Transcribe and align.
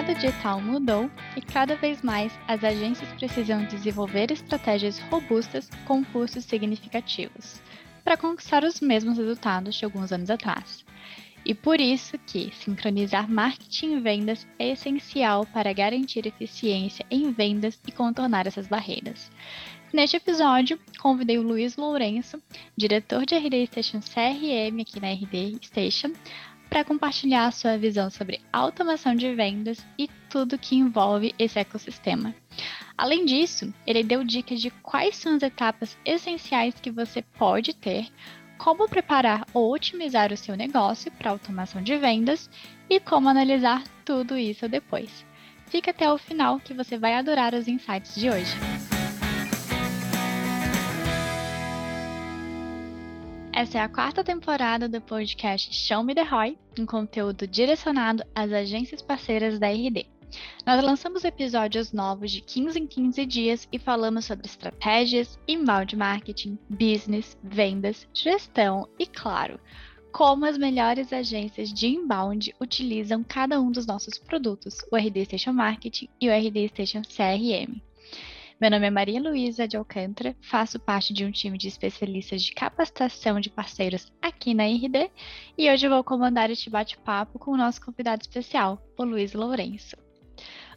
mercado 0.00 0.14
digital 0.14 0.60
mudou 0.62 1.10
e 1.36 1.42
cada 1.42 1.76
vez 1.76 2.00
mais 2.00 2.32
as 2.48 2.64
agências 2.64 3.08
precisam 3.18 3.66
desenvolver 3.66 4.30
estratégias 4.30 4.98
robustas 5.10 5.68
com 5.84 6.02
custos 6.02 6.44
significativos 6.44 7.60
para 8.02 8.16
conquistar 8.16 8.64
os 8.64 8.80
mesmos 8.80 9.18
resultados 9.18 9.74
de 9.74 9.84
alguns 9.84 10.10
anos 10.10 10.30
atrás. 10.30 10.86
E 11.44 11.54
por 11.54 11.80
isso 11.80 12.18
que 12.26 12.50
sincronizar 12.54 13.30
marketing 13.30 13.96
e 13.96 14.00
vendas 14.00 14.46
é 14.58 14.70
essencial 14.70 15.44
para 15.46 15.72
garantir 15.72 16.26
eficiência 16.26 17.04
em 17.10 17.30
vendas 17.30 17.78
e 17.86 17.92
contornar 17.92 18.46
essas 18.46 18.66
barreiras. 18.66 19.30
Neste 19.92 20.16
episódio, 20.16 20.78
convidei 21.00 21.36
o 21.36 21.42
Luiz 21.42 21.76
Lourenço, 21.76 22.40
diretor 22.76 23.26
de 23.26 23.34
RD 23.34 23.66
Station 23.66 24.00
CRM 24.00 24.80
aqui 24.80 25.00
na 25.00 25.12
RD 25.12 25.58
Station, 25.62 26.12
para 26.70 26.84
compartilhar 26.84 27.46
a 27.46 27.50
sua 27.50 27.76
visão 27.76 28.08
sobre 28.08 28.40
automação 28.52 29.14
de 29.14 29.34
vendas 29.34 29.84
e 29.98 30.08
tudo 30.30 30.56
que 30.56 30.76
envolve 30.76 31.34
esse 31.36 31.58
ecossistema. 31.58 32.32
Além 32.96 33.24
disso, 33.24 33.74
ele 33.84 34.04
deu 34.04 34.22
dicas 34.22 34.60
de 34.60 34.70
quais 34.70 35.16
são 35.16 35.34
as 35.34 35.42
etapas 35.42 35.98
essenciais 36.04 36.74
que 36.80 36.90
você 36.90 37.22
pode 37.22 37.74
ter, 37.74 38.06
como 38.56 38.88
preparar 38.88 39.46
ou 39.52 39.72
otimizar 39.72 40.32
o 40.32 40.36
seu 40.36 40.56
negócio 40.56 41.10
para 41.12 41.30
automação 41.30 41.82
de 41.82 41.96
vendas 41.96 42.48
e 42.88 43.00
como 43.00 43.28
analisar 43.28 43.82
tudo 44.04 44.38
isso 44.38 44.68
depois. 44.68 45.26
Fica 45.66 45.90
até 45.90 46.10
o 46.12 46.18
final 46.18 46.60
que 46.60 46.74
você 46.74 46.98
vai 46.98 47.14
adorar 47.14 47.54
os 47.54 47.66
insights 47.66 48.14
de 48.14 48.28
hoje. 48.28 48.54
Essa 53.60 53.76
é 53.76 53.80
a 53.82 53.90
quarta 53.90 54.24
temporada 54.24 54.88
do 54.88 55.02
podcast 55.02 55.70
Show 55.70 56.02
Me 56.02 56.14
The 56.14 56.22
ROI, 56.22 56.56
um 56.78 56.86
conteúdo 56.86 57.46
direcionado 57.46 58.24
às 58.34 58.50
agências 58.50 59.02
parceiras 59.02 59.58
da 59.58 59.68
RD. 59.68 60.06
Nós 60.66 60.82
lançamos 60.82 61.26
episódios 61.26 61.92
novos 61.92 62.30
de 62.30 62.40
15 62.40 62.78
em 62.78 62.86
15 62.86 63.26
dias 63.26 63.68
e 63.70 63.78
falamos 63.78 64.24
sobre 64.24 64.46
estratégias, 64.46 65.38
inbound 65.46 65.94
marketing, 65.94 66.58
business, 66.70 67.36
vendas, 67.44 68.08
gestão 68.14 68.88
e, 68.98 69.06
claro, 69.06 69.60
como 70.10 70.46
as 70.46 70.56
melhores 70.56 71.12
agências 71.12 71.70
de 71.70 71.86
inbound 71.86 72.54
utilizam 72.58 73.22
cada 73.22 73.60
um 73.60 73.70
dos 73.70 73.84
nossos 73.84 74.16
produtos, 74.16 74.78
o 74.90 74.96
RD 74.96 75.26
Station 75.26 75.52
Marketing 75.52 76.08
e 76.18 76.30
o 76.30 76.32
RD 76.32 76.66
Station 76.68 77.02
CRM. 77.02 77.78
Meu 78.60 78.70
nome 78.70 78.86
é 78.86 78.90
Maria 78.90 79.18
Luísa 79.18 79.66
de 79.66 79.78
Alcântara, 79.78 80.36
faço 80.42 80.78
parte 80.78 81.14
de 81.14 81.24
um 81.24 81.30
time 81.30 81.56
de 81.56 81.66
especialistas 81.66 82.42
de 82.42 82.52
capacitação 82.52 83.40
de 83.40 83.48
parceiros 83.48 84.12
aqui 84.20 84.52
na 84.52 84.64
RD 84.64 85.10
e 85.56 85.70
hoje 85.70 85.88
vou 85.88 86.04
comandar 86.04 86.50
este 86.50 86.68
bate-papo 86.68 87.38
com 87.38 87.52
o 87.52 87.56
nosso 87.56 87.80
convidado 87.80 88.20
especial, 88.20 88.78
o 88.98 89.02
Luiz 89.02 89.32
Lourenço. 89.32 89.96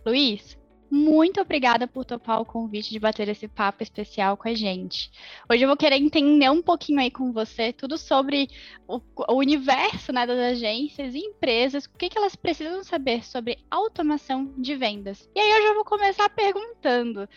Luiz, 0.05 0.57
muito 0.95 1.41
obrigada 1.41 1.87
por 1.87 2.05
topar 2.05 2.39
o 2.39 2.45
convite 2.45 2.91
de 2.91 2.99
bater 2.99 3.27
esse 3.27 3.47
papo 3.47 3.81
especial 3.81 4.37
com 4.37 4.47
a 4.47 4.53
gente. 4.53 5.11
Hoje 5.49 5.63
eu 5.63 5.67
vou 5.67 5.75
querer 5.75 5.95
entender 5.95 6.51
um 6.51 6.61
pouquinho 6.61 6.99
aí 6.99 7.09
com 7.09 7.33
você 7.33 7.73
tudo 7.73 7.97
sobre 7.97 8.47
o, 8.87 9.01
o 9.27 9.39
universo 9.39 10.13
né, 10.13 10.27
das 10.27 10.37
agências 10.37 11.15
e 11.15 11.17
empresas, 11.17 11.85
o 11.85 11.97
que, 11.97 12.09
que 12.09 12.17
elas 12.17 12.35
precisam 12.35 12.83
saber 12.83 13.25
sobre 13.25 13.57
automação 13.71 14.53
de 14.55 14.75
vendas. 14.75 15.27
E 15.35 15.39
aí 15.39 15.49
eu 15.49 15.63
já 15.63 15.73
vou 15.73 15.83
começar 15.83 16.29
perguntando: 16.29 17.27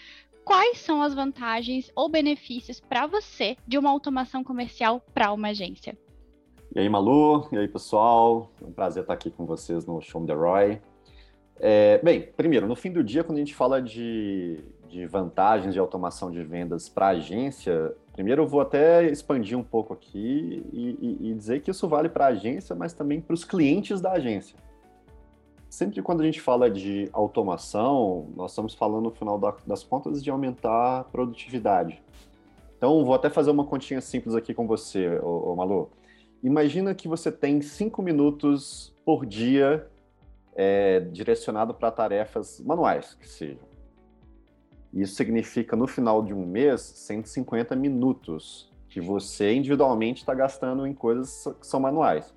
quais 0.47 0.79
são 0.79 1.03
as 1.03 1.13
vantagens 1.13 1.91
ou 1.97 2.09
benefícios 2.09 2.79
para 2.79 3.05
você 3.09 3.57
de 3.67 3.77
uma 3.77 3.91
automação 3.91 4.45
comercial 4.45 5.03
para 5.13 5.33
uma 5.33 5.49
agência? 5.49 5.99
E 6.73 6.79
aí, 6.79 6.89
Malu? 6.89 7.49
E 7.51 7.59
aí, 7.59 7.67
pessoal? 7.67 8.53
É 8.63 8.65
um 8.65 8.71
prazer 8.73 9.03
estar 9.03 9.13
aqui 9.13 9.29
com 9.29 9.45
vocês 9.45 9.85
no 9.85 10.01
Show 10.01 10.21
Me 10.21 10.27
The 10.29 10.35
Roy. 10.35 10.81
É, 11.59 11.99
bem, 11.99 12.23
primeiro, 12.37 12.69
no 12.69 12.77
fim 12.77 12.93
do 12.93 13.03
dia, 13.03 13.25
quando 13.25 13.39
a 13.39 13.41
gente 13.41 13.57
fala 13.57 13.83
de, 13.83 14.63
de 14.89 15.05
vantagens 15.07 15.75
de 15.75 15.81
automação 15.81 16.31
de 16.31 16.45
vendas 16.45 16.89
para 16.89 17.09
agência, 17.09 17.93
primeiro 18.13 18.43
eu 18.43 18.47
vou 18.47 18.61
até 18.61 19.05
expandir 19.11 19.59
um 19.59 19.65
pouco 19.65 19.93
aqui 19.93 20.65
e, 20.73 20.97
e, 21.01 21.31
e 21.31 21.35
dizer 21.35 21.61
que 21.61 21.73
isso 21.73 21.89
vale 21.89 22.09
para 22.09 22.27
a 22.27 22.29
agência, 22.29 22.77
mas 22.77 22.93
também 22.93 23.21
para 23.21 23.35
os 23.35 23.45
clientes 23.45 24.01
da 24.01 24.13
agência 24.13 24.57
sempre 25.69 26.01
quando 26.03 26.21
a 26.21 26.25
gente 26.25 26.41
fala 26.41 26.71
de 26.71 27.09
automação, 27.13 28.29
nós 28.37 28.53
estamos 28.53 28.75
falando 28.75 29.05
no 29.05 29.11
final 29.11 29.39
das 29.67 29.83
contas 29.83 30.23
de 30.23 30.31
aumentar 30.31 31.01
a 31.01 31.05
produtividade. 31.05 32.03
Então, 32.77 33.05
vou 33.05 33.15
até 33.15 33.31
fazer 33.31 33.51
uma 33.51 33.65
continha 33.65 34.01
simples 34.01 34.35
aqui 34.35 34.53
com 34.53 34.67
você, 34.67 35.19
ô, 35.23 35.53
ô 35.53 35.57
Malu. 35.57 35.91
Imagina 36.43 36.95
que 36.95 37.09
você 37.09 37.33
tem 37.33 37.61
cinco 37.63 38.03
minutos 38.03 38.95
por 39.05 39.25
dia 39.25 39.89
é, 40.55 41.01
direcionado 41.01 41.75
para 41.75 41.91
tarefas 41.91 42.61
manuais, 42.61 43.15
que 43.15 43.29
sejam. 43.29 43.65
Isso 44.93 45.15
significa, 45.15 45.75
no 45.75 45.87
final 45.87 46.23
de 46.23 46.33
um 46.33 46.47
mês, 46.47 46.81
150 46.81 47.75
minutos 47.77 48.71
que 48.89 49.01
você 49.01 49.53
individualmente 49.55 50.23
está 50.23 50.35
gastando 50.35 50.87
em 50.87 50.95
coisas 50.95 51.45
que 51.61 51.67
são 51.67 51.81
manuais. 51.81 52.35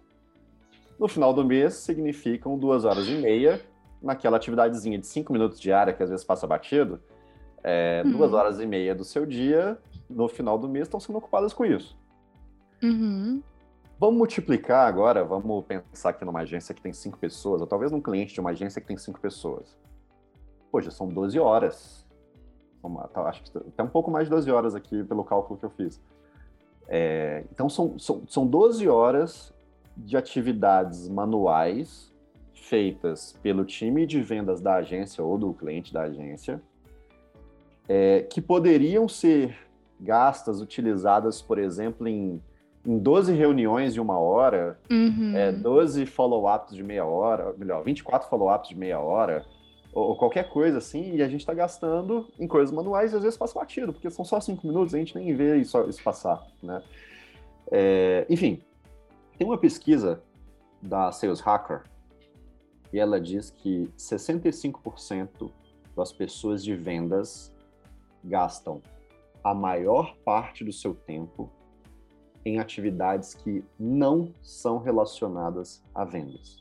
No 1.00 1.08
final 1.08 1.34
do 1.34 1.46
mês, 1.46 1.76
significam 1.76 2.58
duas 2.58 2.84
horas 2.84 3.08
e 3.08 3.14
meia 3.14 3.62
naquela 4.02 4.36
atividadezinha 4.36 4.98
de 4.98 5.08
cinco 5.08 5.32
minutos 5.32 5.58
diária, 5.60 5.94
que 5.94 6.04
às 6.04 6.10
vezes 6.10 6.26
passa 6.26 6.46
batido. 6.46 7.00
É, 7.64 8.04
uhum. 8.06 8.12
Duas 8.12 8.34
horas 8.34 8.60
e 8.60 8.66
meia 8.66 8.94
do 8.94 9.06
seu 9.06 9.26
dia, 9.26 9.78
no 10.10 10.28
final 10.28 10.58
do 10.58 10.68
mês, 10.68 10.88
estão 10.88 11.00
sendo 11.00 11.18
ocupadas 11.18 11.54
com 11.54 11.66
isso. 11.66 11.98
Uhum. 12.84 13.42
Vamos 13.98 14.18
multiplicar 14.18 14.88
agora, 14.88 15.24
vamos 15.24 15.66
pensar 15.66 16.10
aqui 16.10 16.26
numa 16.26 16.42
agência 16.42 16.76
que 16.76 16.82
tem 16.82 16.92
cinco 16.92 17.18
pessoas, 17.18 17.62
ou 17.62 17.68
talvez 17.68 17.92
num 17.92 18.02
cliente 18.02 18.34
de 18.34 18.40
uma 18.42 18.50
agência 18.50 18.82
que 18.82 18.88
tem 18.88 18.98
cinco 18.98 19.20
pessoas. 19.22 19.78
Poxa, 20.70 20.92
são 20.92 21.08
12 21.08 21.40
horas. 21.40 22.06
Uma, 22.84 23.08
tá, 23.08 23.22
acho 23.24 23.44
que 23.44 23.58
até 23.58 23.84
um 23.84 23.90
pouco 23.90 24.12
mais 24.12 24.26
de 24.26 24.32
12 24.32 24.52
horas 24.52 24.76
aqui 24.76 25.04
pelo 25.04 25.24
cálculo 25.24 25.60
que 25.60 25.66
eu 25.66 25.70
fiz. 25.70 26.02
É, 26.88 27.46
então 27.52 27.70
são, 27.70 27.98
são, 28.00 28.24
são 28.28 28.48
12 28.48 28.88
horas 28.88 29.54
de 29.96 30.16
atividades 30.16 31.08
manuais 31.10 32.10
feitas 32.54 33.36
pelo 33.42 33.66
time 33.66 34.06
de 34.06 34.22
vendas 34.22 34.62
da 34.62 34.76
agência 34.76 35.24
ou 35.24 35.38
do 35.38 35.54
cliente 35.54 35.92
da 35.92 36.04
agência, 36.04 36.62
é, 37.88 38.22
que 38.22 38.40
poderiam 38.40 39.08
ser 39.08 39.58
gastas, 40.00 40.62
utilizadas, 40.62 41.42
por 41.42 41.58
exemplo, 41.58 42.08
em, 42.08 42.42
em 42.86 42.98
12 42.98 43.34
reuniões 43.34 43.94
de 43.94 44.00
uma 44.00 44.18
hora, 44.18 44.80
uhum. 44.90 45.36
é, 45.36 45.52
12 45.52 46.06
follow-ups 46.06 46.76
de 46.76 46.84
meia 46.84 47.06
hora, 47.06 47.54
melhor, 47.58 47.84
24 47.84 48.30
follow-ups 48.30 48.70
de 48.70 48.78
meia 48.78 49.00
hora, 49.00 49.44
ou, 49.92 50.10
ou, 50.10 50.16
qualquer 50.16 50.50
coisa 50.50 50.78
assim, 50.78 51.16
e 51.16 51.24
a 51.24 51.28
gente 51.28 51.42
está 51.42 51.54
gastando 51.54 52.28
em 52.40 52.48
coisas 52.48 52.74
manuais 52.74 53.12
e 53.12 53.16
às 53.16 53.24
vezes 53.24 53.38
passa 53.38 53.60
batido, 53.60 53.92
porque 53.92 54.10
são 54.12 54.24
só 54.24 54.40
cinco 54.40 54.68
minutos, 54.68 54.94
a 54.94 55.00
gente 55.00 55.16
nem 55.16 55.36
vê 55.36 55.58
isso, 55.58 55.78
isso 55.90 56.02
passar, 56.04 56.46
né? 56.62 56.82
É, 57.72 58.26
enfim, 58.30 58.62
tem 59.40 59.48
uma 59.48 59.58
pesquisa 59.58 60.22
da 60.82 61.14
Sales 61.14 61.40
Hacker 61.40 61.84
e 62.92 63.00
ela 63.00 63.22
diz 63.22 63.50
que 63.50 63.90
65% 63.98 65.50
das 65.96 66.12
pessoas 66.12 66.62
de 66.62 66.76
vendas 66.76 67.56
gastam 68.22 68.82
a 69.42 69.54
maior 69.54 70.18
parte 70.26 70.66
do 70.66 70.74
seu 70.74 70.94
tempo 70.94 71.50
em 72.44 72.60
atividades 72.60 73.34
que 73.34 73.64
não 73.80 74.34
são 74.42 74.78
relacionadas 74.78 75.82
a 75.96 76.04
vendas. 76.04 76.58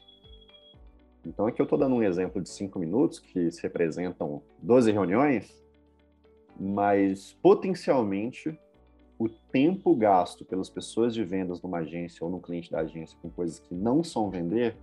Então, 1.26 1.48
aqui 1.48 1.60
eu 1.60 1.64
estou 1.64 1.78
dando 1.78 1.96
um 1.96 2.02
exemplo 2.02 2.40
de 2.40 2.48
cinco 2.48 2.78
minutos, 2.78 3.18
que 3.18 3.50
se 3.50 3.60
representam 3.60 4.40
12 4.62 4.92
reuniões, 4.92 5.64
mas 6.58 7.32
potencialmente 7.42 8.56
o 9.18 9.28
tempo 9.28 9.94
gasto 9.96 10.44
pelas 10.44 10.70
pessoas 10.70 11.12
de 11.12 11.24
vendas 11.24 11.60
numa 11.60 11.78
agência 11.78 12.25
ou 12.25 12.31
no 12.31 12.40
cliente 12.40 12.70
da 12.70 12.81
agência 12.81 13.19
com 13.20 13.28
coisas 13.28 13.58
que 13.58 13.75
não 13.75 14.04
são 14.04 14.31
vender 14.31 14.76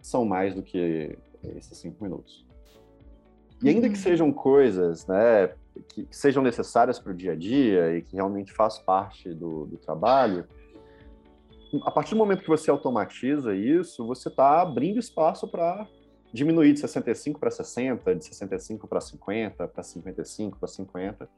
são 0.00 0.24
mais 0.24 0.54
do 0.54 0.62
que 0.62 1.16
esses 1.56 1.76
cinco 1.78 2.02
minutos. 2.02 2.46
E 3.62 3.68
ainda 3.68 3.88
que 3.88 3.96
uhum. 3.96 4.02
sejam 4.02 4.32
coisas, 4.32 5.06
né, 5.06 5.54
que, 5.88 6.04
que 6.04 6.16
sejam 6.16 6.42
necessárias 6.42 6.98
para 6.98 7.12
o 7.12 7.14
dia 7.14 7.32
a 7.32 7.36
dia 7.36 7.96
e 7.96 8.02
que 8.02 8.16
realmente 8.16 8.52
faz 8.52 8.78
parte 8.78 9.32
do, 9.32 9.66
do 9.66 9.76
trabalho, 9.76 10.46
a 11.82 11.90
partir 11.90 12.10
do 12.10 12.18
momento 12.18 12.42
que 12.42 12.48
você 12.48 12.70
automatiza 12.70 13.54
isso, 13.54 14.06
você 14.06 14.28
está 14.28 14.62
abrindo 14.62 14.98
espaço 14.98 15.48
para 15.48 15.86
diminuir 16.32 16.72
de 16.72 16.80
65 16.80 17.38
para 17.38 17.50
60, 17.50 18.14
de 18.14 18.24
65 18.24 18.86
para 18.86 19.00
50, 19.00 19.68
para 19.68 19.82
55 19.82 20.58
para 20.58 20.68
50 20.68 21.28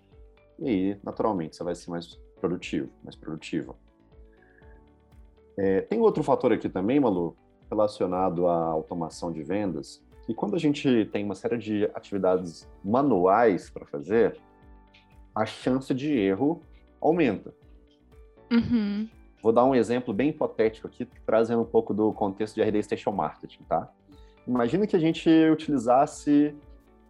e 0.58 0.68
aí, 0.68 1.00
naturalmente, 1.02 1.56
você 1.56 1.64
vai 1.64 1.74
ser 1.74 1.90
mais 1.90 2.18
produtivo, 2.40 2.90
mais 3.02 3.16
produtiva. 3.16 3.74
É, 5.58 5.82
tem 5.82 5.98
outro 6.00 6.22
fator 6.22 6.52
aqui 6.52 6.68
também, 6.68 7.00
Malu, 7.00 7.36
relacionado 7.70 8.46
à 8.46 8.56
automação 8.66 9.32
de 9.32 9.42
vendas, 9.42 10.04
que 10.24 10.34
quando 10.34 10.54
a 10.54 10.58
gente 10.58 11.06
tem 11.06 11.24
uma 11.24 11.34
série 11.34 11.56
de 11.56 11.84
atividades 11.94 12.68
manuais 12.84 13.70
para 13.70 13.86
fazer, 13.86 14.38
a 15.34 15.46
chance 15.46 15.92
de 15.94 16.12
erro 16.12 16.60
aumenta. 17.00 17.54
Uhum. 18.50 19.08
Vou 19.42 19.52
dar 19.52 19.64
um 19.64 19.74
exemplo 19.74 20.12
bem 20.12 20.30
hipotético 20.30 20.86
aqui, 20.86 21.06
trazendo 21.24 21.62
um 21.62 21.66
pouco 21.66 21.94
do 21.94 22.12
contexto 22.12 22.54
de 22.56 22.62
RD 22.62 22.82
Station 22.82 23.12
Marketing, 23.12 23.62
tá? 23.64 23.90
Imagina 24.46 24.86
que 24.86 24.96
a 24.96 24.98
gente 24.98 25.28
utilizasse, 25.50 26.54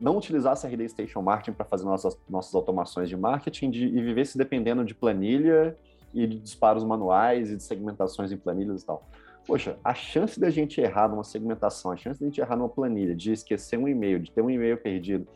não 0.01 0.17
utilizasse 0.17 0.67
a 0.67 0.71
RD 0.71 0.89
Station 0.89 1.23
Marketing 1.23 1.57
para 1.57 1.65
fazer 1.65 1.85
nossas, 1.85 2.19
nossas 2.29 2.55
automações 2.55 3.09
de 3.09 3.17
marketing 3.17 3.71
de, 3.71 3.87
e 3.87 4.03
vivesse 4.03 4.37
dependendo 4.37 4.85
de 4.85 4.95
planilha 4.95 5.77
e 6.13 6.27
de 6.27 6.39
disparos 6.39 6.85
manuais 6.85 7.51
e 7.51 7.57
de 7.57 7.63
segmentações 7.63 8.31
em 8.31 8.37
planilhas 8.37 8.83
e 8.83 8.87
tal. 8.87 9.03
Poxa, 9.47 9.79
a 9.85 9.95
chance 9.95 10.41
da 10.41 10.51
gente 10.51 10.81
errar 10.81 11.09
numa 11.09 11.25
segmentação, 11.25 11.93
a 11.93 11.97
chance 11.97 12.21
da 12.21 12.27
gente 12.27 12.41
errar 12.41 12.57
numa 12.57 12.69
planilha, 12.69 13.15
de 13.15 13.33
esquecer 13.33 13.79
um 13.79 13.87
e-mail, 13.87 14.19
de 14.19 14.31
ter 14.31 14.43
um 14.43 14.51
e-mail 14.51 14.77
perdido, 14.77 15.27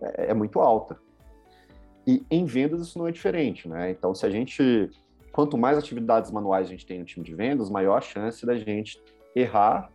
é, 0.00 0.30
é 0.30 0.34
muito 0.34 0.60
alta. 0.60 0.98
E 2.06 2.24
em 2.30 2.44
vendas 2.44 2.82
isso 2.82 2.98
não 2.98 3.08
é 3.08 3.12
diferente, 3.12 3.66
né? 3.66 3.90
Então, 3.90 4.14
se 4.14 4.26
a 4.26 4.30
gente, 4.30 4.90
quanto 5.32 5.56
mais 5.56 5.78
atividades 5.78 6.30
manuais 6.30 6.66
a 6.66 6.70
gente 6.70 6.84
tem 6.84 6.98
no 6.98 7.04
time 7.06 7.24
de 7.24 7.34
vendas, 7.34 7.70
maior 7.70 7.96
a 7.96 8.00
chance 8.02 8.44
da 8.44 8.54
gente 8.54 9.02
errar 9.34 9.90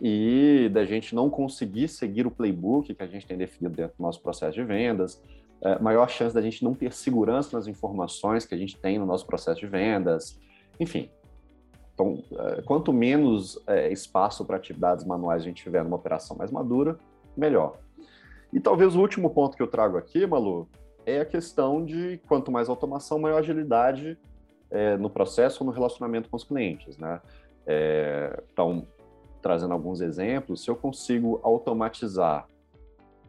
e 0.00 0.68
da 0.72 0.84
gente 0.84 1.14
não 1.14 1.28
conseguir 1.28 1.88
seguir 1.88 2.26
o 2.26 2.30
playbook 2.30 2.94
que 2.94 3.02
a 3.02 3.06
gente 3.06 3.26
tem 3.26 3.36
definido 3.36 3.74
dentro 3.74 3.96
do 3.96 4.02
nosso 4.02 4.22
processo 4.22 4.54
de 4.54 4.64
vendas, 4.64 5.22
é, 5.60 5.78
maior 5.80 6.08
chance 6.08 6.34
da 6.34 6.40
gente 6.40 6.62
não 6.62 6.72
ter 6.72 6.92
segurança 6.92 7.56
nas 7.56 7.66
informações 7.66 8.46
que 8.46 8.54
a 8.54 8.58
gente 8.58 8.78
tem 8.78 8.98
no 8.98 9.06
nosso 9.06 9.26
processo 9.26 9.60
de 9.60 9.66
vendas, 9.66 10.38
enfim. 10.78 11.10
Então, 11.94 12.22
é, 12.32 12.62
quanto 12.62 12.92
menos 12.92 13.60
é, 13.66 13.90
espaço 13.92 14.44
para 14.44 14.56
atividades 14.56 15.04
manuais 15.04 15.42
a 15.42 15.44
gente 15.44 15.62
tiver 15.62 15.82
numa 15.82 15.96
operação 15.96 16.36
mais 16.36 16.52
madura, 16.52 16.96
melhor. 17.36 17.76
E 18.52 18.60
talvez 18.60 18.94
o 18.94 19.00
último 19.00 19.30
ponto 19.30 19.56
que 19.56 19.62
eu 19.62 19.66
trago 19.66 19.98
aqui, 19.98 20.24
Malu, 20.24 20.68
é 21.04 21.20
a 21.20 21.24
questão 21.24 21.84
de 21.84 22.20
quanto 22.28 22.52
mais 22.52 22.68
automação, 22.68 23.18
maior 23.18 23.38
agilidade 23.38 24.16
é, 24.70 24.96
no 24.96 25.10
processo 25.10 25.64
ou 25.64 25.66
no 25.66 25.72
relacionamento 25.72 26.28
com 26.28 26.36
os 26.36 26.44
clientes, 26.44 26.96
né? 26.98 27.20
É, 27.66 28.42
então, 28.52 28.86
trazendo 29.40 29.72
alguns 29.72 30.00
exemplos, 30.00 30.62
se 30.62 30.70
eu 30.70 30.76
consigo 30.76 31.40
automatizar 31.42 32.46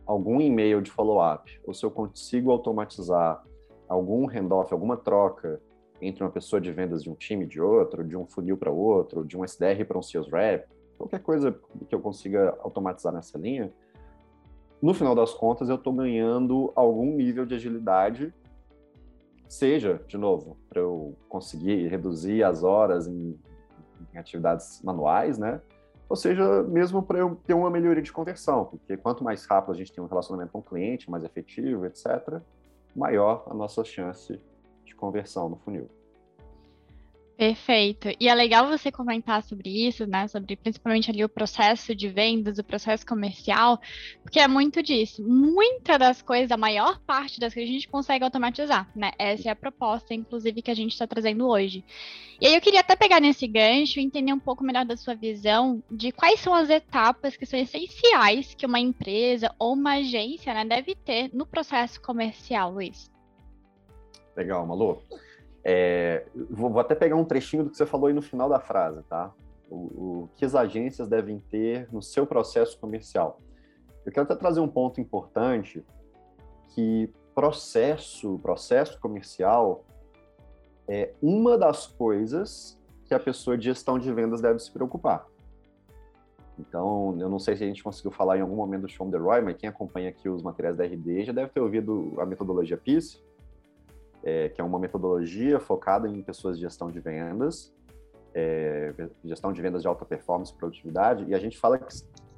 algum 0.06 0.42
e-mail 0.42 0.82
de 0.82 0.90
follow-up, 0.90 1.62
ou 1.66 1.74
se 1.74 1.86
eu 1.86 1.92
consigo 1.92 2.52
automatizar 2.52 3.44
algum 3.88 4.26
handoff, 4.26 4.74
alguma 4.74 4.98
troca 4.98 5.62
entre 6.02 6.24
uma 6.24 6.32
pessoa 6.32 6.60
de 6.60 6.72
vendas 6.72 7.04
de 7.04 7.10
um 7.10 7.16
time 7.16 7.46
de 7.46 7.62
outro, 7.62 8.04
de 8.04 8.16
um 8.18 8.26
funil 8.26 8.58
para 8.58 8.72
outro, 8.72 9.26
de 9.26 9.38
um 9.38 9.44
SDR 9.44 9.86
para 9.88 9.98
um 9.98 10.02
sales 10.02 10.32
rep, 10.32 10.68
qualquer 10.98 11.20
coisa 11.20 11.60
que 11.88 11.94
eu 11.94 12.00
consiga 12.00 12.58
automatizar 12.62 13.14
nessa 13.14 13.38
linha, 13.38 13.72
no 14.82 14.94
final 14.94 15.14
das 15.14 15.34
contas 15.34 15.70
eu 15.70 15.76
estou 15.76 15.94
ganhando 15.94 16.72
algum 16.76 17.16
nível 17.16 17.46
de 17.46 17.56
agilidade, 17.56 18.34
seja, 19.48 20.02
de 20.08 20.18
novo, 20.18 20.58
para 20.70 20.80
eu 20.80 21.16
conseguir 21.28 21.88
reduzir 21.88 22.44
as 22.44 22.64
horas 22.64 23.08
em, 23.08 23.38
em 24.14 24.18
atividades 24.18 24.82
manuais, 24.84 25.38
né? 25.38 25.62
Ou 26.10 26.16
seja, 26.16 26.64
mesmo 26.64 27.04
para 27.04 27.20
eu 27.20 27.36
ter 27.46 27.54
uma 27.54 27.70
melhoria 27.70 28.02
de 28.02 28.12
conversão, 28.12 28.66
porque 28.66 28.98
quanto 28.98 29.24
mais 29.24 29.46
rápido 29.46 29.74
a 29.74 29.78
gente 29.78 29.94
tem 29.94 30.04
um 30.04 30.08
relacionamento 30.08 30.52
com 30.52 30.60
o 30.60 30.64
cliente, 30.64 31.10
mais 31.10 31.24
efetivo, 31.24 31.86
etc., 31.86 32.42
maior 32.96 33.44
a 33.48 33.54
nossa 33.54 33.84
chance 33.84 34.42
de 34.84 34.96
conversão 34.96 35.48
no 35.48 35.56
funil. 35.58 35.88
Perfeito. 37.40 38.10
E 38.20 38.28
é 38.28 38.36
legal 38.36 38.68
você 38.68 38.92
comentar 38.92 39.42
sobre 39.44 39.70
isso, 39.70 40.06
né? 40.06 40.28
Sobre 40.28 40.58
principalmente 40.58 41.10
ali 41.10 41.24
o 41.24 41.30
processo 41.30 41.96
de 41.96 42.10
vendas, 42.10 42.58
o 42.58 42.64
processo 42.66 43.06
comercial, 43.06 43.80
porque 44.22 44.42
é 44.42 44.46
muito 44.46 44.84
disso. 44.84 45.24
Muita 45.26 45.98
das 45.98 46.22
coisas, 46.22 46.52
a 46.52 46.58
maior 46.58 47.00
parte 47.00 47.40
das 47.40 47.54
que 47.54 47.62
a 47.62 47.66
gente 47.66 47.88
consegue 47.88 48.26
automatizar, 48.26 48.92
né? 48.94 49.12
Essa 49.18 49.48
é 49.48 49.52
a 49.54 49.56
proposta, 49.56 50.14
inclusive, 50.14 50.62
que 50.62 50.70
a 50.70 50.74
gente 50.74 50.92
está 50.92 51.08
trazendo 51.08 51.48
hoje. 51.48 51.82
E 52.42 52.46
aí 52.46 52.54
eu 52.54 52.60
queria 52.60 52.82
até 52.82 52.94
pegar 52.94 53.22
nesse 53.22 53.48
gancho 53.48 54.02
e 54.02 54.04
entender 54.04 54.34
um 54.34 54.40
pouco 54.40 54.62
melhor 54.62 54.84
da 54.84 54.98
sua 54.98 55.16
visão 55.16 55.82
de 55.90 56.12
quais 56.12 56.42
são 56.42 56.54
as 56.54 56.70
etapas 56.70 57.38
que 57.38 57.46
são 57.46 57.58
essenciais 57.58 58.54
que 58.54 58.66
uma 58.66 58.82
empresa 58.82 59.50
ou 59.58 59.76
uma 59.76 59.94
agência 59.94 60.54
né, 60.54 60.66
deve 60.66 60.94
ter 60.94 61.34
no 61.34 61.46
processo 61.46 62.02
comercial, 62.02 62.74
Luiz. 62.74 63.10
Legal, 64.36 64.68
Malu. 64.68 65.02
É, 65.64 66.26
vou, 66.50 66.70
vou, 66.70 66.80
até 66.80 66.96
pegar 66.96 67.16
um 67.16 67.26
trechinho 67.26 67.64
do 67.64 67.70
que 67.70 67.78
você 67.78 67.86
falou 67.86 68.08
aí 68.08 68.14
no 68.14 68.22
final 68.22 68.48
da 68.48 68.60
frase, 68.60 69.04
tá? 69.04 69.34
O, 69.70 69.76
o, 69.76 70.30
que 70.36 70.46
as 70.46 70.56
agências 70.56 71.08
devem 71.08 71.40
ter 71.40 71.88
no 71.92 72.02
seu 72.02 72.26
processo 72.26 72.80
comercial. 72.80 73.40
Eu 74.06 74.12
quero 74.12 74.24
até 74.24 74.36
trazer 74.36 74.60
um 74.60 74.68
ponto 74.68 75.00
importante 75.00 75.86
que 76.70 77.12
processo, 77.36 78.40
processo 78.40 79.00
comercial 79.00 79.86
é 80.88 81.14
uma 81.22 81.58
das 81.58 81.86
coisas 81.86 82.80
que 83.06 83.14
a 83.14 83.20
pessoa 83.20 83.58
de 83.58 83.66
gestão 83.66 84.00
de 84.00 84.12
vendas 84.12 84.42
deve 84.42 84.60
se 84.60 84.72
preocupar. 84.72 85.26
Então, 86.60 87.16
eu 87.20 87.30
não 87.30 87.40
sei 87.40 87.56
se 87.56 87.64
a 87.64 87.68
gente 87.68 87.84
conseguiu 87.84 88.12
falar 88.12 88.38
em 88.38 88.42
algum 88.42 88.56
momento 88.56 88.82
do 88.82 88.90
Show 88.90 89.10
the 89.10 89.18
mas 89.18 89.56
quem 89.56 89.70
acompanha 89.70 90.10
aqui 90.10 90.28
os 90.28 90.44
materiais 90.44 90.76
da 90.76 90.84
RD 90.84 91.26
já 91.26 91.32
deve 91.32 91.52
ter 91.52 91.62
ouvido 91.62 92.16
a 92.20 92.26
metodologia 92.26 92.78
PIS, 92.78 93.24
é, 94.30 94.50
que 94.50 94.62
é 94.62 94.64
uma 94.64 94.78
metodologia 94.78 95.60
focada 95.60 96.08
em 96.08 96.22
pessoas 96.22 96.58
de 96.58 96.62
gestão 96.64 96.92
de 96.92 97.00
vendas, 97.00 97.74
é, 98.34 98.94
gestão 99.24 99.52
de 99.52 99.60
vendas 99.62 99.82
de 99.82 99.88
alta 99.88 100.06
performance 100.06 100.54
e 100.54 100.56
produtividade, 100.56 101.26
e 101.28 101.34
a 101.34 101.40
gente 101.40 101.58
fala 101.58 101.80
que, 101.80 101.88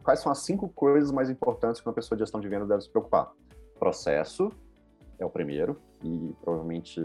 quais 0.02 0.22
são 0.22 0.32
as 0.32 0.40
cinco 0.40 0.70
coisas 0.70 1.12
mais 1.12 1.30
importantes 1.30 1.82
que 1.82 1.88
uma 1.88 1.94
pessoa 1.94 2.16
de 2.16 2.24
gestão 2.24 2.40
de 2.40 2.48
vendas 2.48 2.68
deve 2.68 2.82
se 2.82 2.90
preocupar. 2.90 3.32
Processo 3.78 4.50
é 5.20 5.26
o 5.26 5.30
primeiro, 5.30 5.80
e 6.04 6.34
provavelmente 6.42 7.00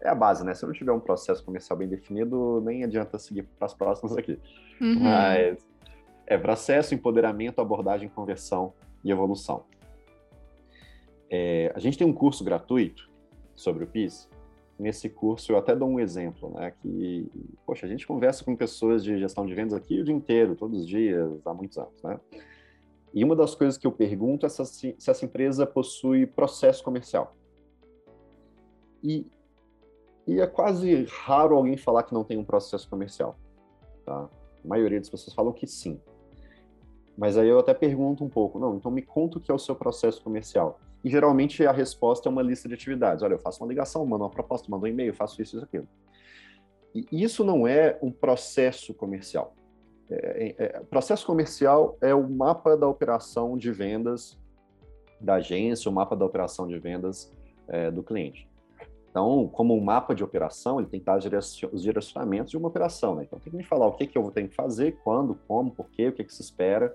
é 0.00 0.08
a 0.08 0.14
base, 0.14 0.44
né? 0.44 0.54
Se 0.54 0.64
eu 0.64 0.68
não 0.68 0.74
tiver 0.74 0.92
um 0.92 1.00
processo 1.00 1.44
comercial 1.44 1.76
bem 1.76 1.88
definido, 1.88 2.60
nem 2.64 2.84
adianta 2.84 3.18
seguir 3.18 3.42
para 3.58 3.66
as 3.66 3.74
próximas 3.74 4.16
aqui. 4.16 4.38
Uhum. 4.80 5.00
Mas 5.00 5.58
é 6.26 6.38
processo, 6.38 6.94
empoderamento, 6.94 7.60
abordagem, 7.60 8.08
conversão 8.08 8.72
e 9.04 9.10
evolução. 9.10 9.64
É, 11.30 11.72
a 11.74 11.78
gente 11.78 11.98
tem 11.98 12.06
um 12.06 12.12
curso 12.12 12.44
gratuito 12.44 13.11
sobre 13.54 13.84
o 13.84 13.86
PIS, 13.86 14.28
nesse 14.78 15.08
curso 15.08 15.52
eu 15.52 15.56
até 15.56 15.74
dou 15.76 15.88
um 15.88 16.00
exemplo, 16.00 16.50
né? 16.54 16.72
Que, 16.82 17.30
poxa, 17.64 17.86
a 17.86 17.88
gente 17.88 18.06
conversa 18.06 18.44
com 18.44 18.56
pessoas 18.56 19.04
de 19.04 19.18
gestão 19.18 19.46
de 19.46 19.54
vendas 19.54 19.74
aqui 19.74 20.00
o 20.00 20.04
dia 20.04 20.14
inteiro, 20.14 20.56
todos 20.56 20.80
os 20.80 20.86
dias, 20.88 21.40
há 21.46 21.54
muitos 21.54 21.78
anos, 21.78 22.02
né? 22.02 22.18
E 23.14 23.22
uma 23.22 23.36
das 23.36 23.54
coisas 23.54 23.76
que 23.76 23.86
eu 23.86 23.92
pergunto 23.92 24.46
é 24.46 24.48
se, 24.48 24.96
essa 25.06 25.24
empresa 25.24 25.66
possui 25.66 26.26
processo 26.26 26.82
comercial. 26.82 27.36
E, 29.02 29.26
e 30.26 30.40
é 30.40 30.46
quase 30.46 31.04
raro 31.04 31.56
alguém 31.56 31.76
falar 31.76 32.04
que 32.04 32.14
não 32.14 32.24
tem 32.24 32.38
um 32.38 32.44
processo 32.44 32.88
comercial, 32.88 33.36
tá? 34.04 34.28
A 34.64 34.68
maioria 34.68 34.98
das 34.98 35.10
pessoas 35.10 35.34
falam 35.34 35.52
que 35.52 35.66
sim. 35.66 36.00
Mas 37.16 37.36
aí 37.36 37.48
eu 37.48 37.58
até 37.58 37.74
pergunto 37.74 38.24
um 38.24 38.28
pouco, 38.28 38.58
não, 38.58 38.76
então 38.76 38.90
me 38.90 39.02
conta 39.02 39.38
o 39.38 39.40
que 39.40 39.50
é 39.50 39.54
o 39.54 39.58
seu 39.58 39.74
processo 39.74 40.22
comercial. 40.22 40.80
E 41.04 41.10
geralmente 41.10 41.66
a 41.66 41.72
resposta 41.72 42.28
é 42.28 42.30
uma 42.30 42.42
lista 42.42 42.68
de 42.68 42.74
atividades. 42.74 43.22
Olha, 43.22 43.34
eu 43.34 43.38
faço 43.38 43.62
uma 43.62 43.68
ligação, 43.68 44.06
mando 44.06 44.24
uma 44.24 44.30
proposta, 44.30 44.70
mando 44.70 44.84
um 44.84 44.88
e-mail, 44.88 45.12
faço 45.12 45.40
isso, 45.42 45.56
isso, 45.56 45.64
aquilo. 45.64 45.88
E 46.94 47.22
isso 47.22 47.42
não 47.42 47.66
é 47.66 47.98
um 48.02 48.10
processo 48.10 48.92
comercial. 48.94 49.54
É, 50.10 50.54
é, 50.58 50.64
é, 50.64 50.80
processo 50.80 51.26
comercial 51.26 51.96
é 52.00 52.14
o 52.14 52.28
mapa 52.28 52.76
da 52.76 52.86
operação 52.86 53.56
de 53.56 53.72
vendas 53.72 54.38
da 55.20 55.34
agência, 55.34 55.90
o 55.90 55.94
mapa 55.94 56.14
da 56.14 56.24
operação 56.24 56.66
de 56.66 56.78
vendas 56.78 57.32
é, 57.68 57.90
do 57.90 58.02
cliente. 58.02 58.48
Então, 59.10 59.48
como 59.48 59.76
um 59.76 59.80
mapa 59.80 60.14
de 60.14 60.24
operação, 60.24 60.80
ele 60.80 60.88
tem 60.88 60.98
que 60.98 61.06
dar 61.06 61.18
os 61.18 61.82
direcionamentos 61.82 62.50
de 62.50 62.56
uma 62.56 62.68
operação. 62.68 63.14
Né? 63.14 63.24
Então, 63.24 63.38
tem 63.38 63.50
que 63.50 63.56
me 63.56 63.64
falar 63.64 63.86
o 63.86 63.92
que, 63.92 64.06
que 64.06 64.16
eu 64.16 64.30
tenho 64.30 64.48
que 64.48 64.54
fazer, 64.54 64.98
quando, 65.04 65.34
como, 65.46 65.70
por 65.70 65.88
quê, 65.90 66.08
o 66.08 66.12
que, 66.12 66.24
que 66.24 66.34
se 66.34 66.40
espera. 66.40 66.94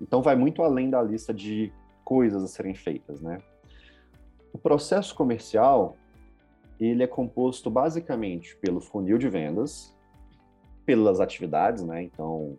Então, 0.00 0.22
vai 0.22 0.36
muito 0.36 0.62
além 0.62 0.88
da 0.88 1.02
lista 1.02 1.34
de 1.34 1.70
coisas 2.04 2.42
a 2.42 2.46
serem 2.46 2.74
feitas, 2.74 3.20
né? 3.20 3.38
O 4.52 4.58
processo 4.58 5.14
comercial, 5.14 5.96
ele 6.78 7.02
é 7.02 7.06
composto 7.06 7.70
basicamente 7.70 8.56
pelo 8.56 8.80
funil 8.80 9.18
de 9.18 9.28
vendas, 9.28 9.94
pelas 10.86 11.18
atividades, 11.20 11.82
né? 11.82 12.02
Então, 12.02 12.58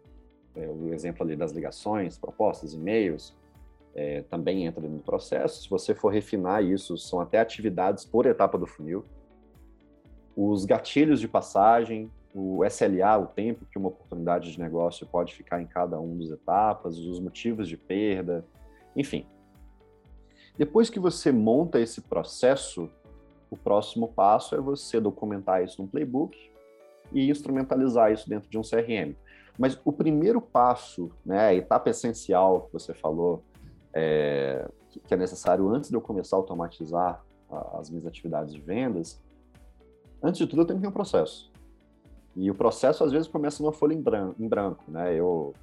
é, 0.56 0.68
o 0.68 0.94
exemplo 0.94 1.24
ali 1.24 1.36
das 1.36 1.52
ligações, 1.52 2.18
propostas, 2.18 2.74
e-mails, 2.74 3.36
é, 3.94 4.24
também 4.24 4.66
entra 4.66 4.86
no 4.88 5.00
processo. 5.00 5.64
Se 5.64 5.70
você 5.70 5.96
for 5.96 6.10
refinar 6.10 6.64
isso, 6.64 6.98
são 6.98 7.22
até 7.22 7.40
atividades 7.40 8.04
por 8.04 8.26
etapa 8.26 8.58
do 8.58 8.68
funil. 8.68 9.06
Os 10.36 10.66
gatilhos 10.66 11.22
de 11.22 11.30
passagem, 11.30 12.12
o 12.34 12.66
SLA, 12.66 13.18
o 13.18 13.28
tempo 13.28 13.66
que 13.72 13.78
uma 13.78 13.88
oportunidade 13.88 14.52
de 14.52 14.60
negócio 14.60 15.08
pode 15.08 15.34
ficar 15.34 15.62
em 15.62 15.66
cada 15.66 15.98
uma 15.98 16.18
das 16.18 16.30
etapas, 16.30 16.98
os 16.98 17.22
motivos 17.22 17.70
de 17.70 17.78
perda, 17.78 18.46
enfim. 18.96 19.26
Depois 20.58 20.90
que 20.90 21.00
você 21.00 21.32
monta 21.32 21.80
esse 21.80 22.02
processo, 22.02 22.90
o 23.50 23.58
próximo 23.58 24.08
passo 24.08 24.56
é 24.56 24.60
você 24.60 25.00
documentar 25.00 25.64
isso 25.64 25.82
num 25.82 25.88
playbook 25.88 26.38
e 27.12 27.30
instrumentalizar 27.30 28.12
isso 28.12 28.30
dentro 28.30 28.50
de 28.50 28.58
um 28.58 28.62
CRM. 28.62 29.16
Mas 29.58 29.80
o 29.86 29.92
primeiro 29.92 30.42
passo, 30.42 31.10
né, 31.26 31.48
a 31.48 31.54
etapa 31.54 31.90
essencial 31.90 32.62
que 32.62 32.74
você 32.74 32.94
falou, 32.94 33.44
é, 33.94 34.68
que 34.90 35.14
é 35.14 35.18
necessário 35.18 35.70
antes 35.70 35.90
de 35.90 35.96
eu 35.96 36.02
começar 36.02 36.36
a 36.36 36.40
automatizar 36.40 37.24
as 37.74 37.90
minhas 37.90 38.06
atividades 38.06 38.54
de 38.54 38.60
vendas, 38.60 39.22
antes 40.22 40.40
de 40.40 40.48
tudo 40.48 40.64
eu 40.64 40.66
tenho 40.66 40.80
que 40.80 40.84
ter 40.84 40.90
um 40.90 40.94
processo. 40.94 41.52
E 42.36 42.52
o 42.52 42.56
processo 42.56 43.04
às 43.04 43.12
vezes 43.12 43.28
começa 43.28 43.64
numa 43.64 43.72
folha 43.72 43.94
em 43.94 44.02
branco, 44.02 44.36
em 44.42 44.48
branco 44.48 44.84
né? 44.90 45.16
Eu 45.16 45.54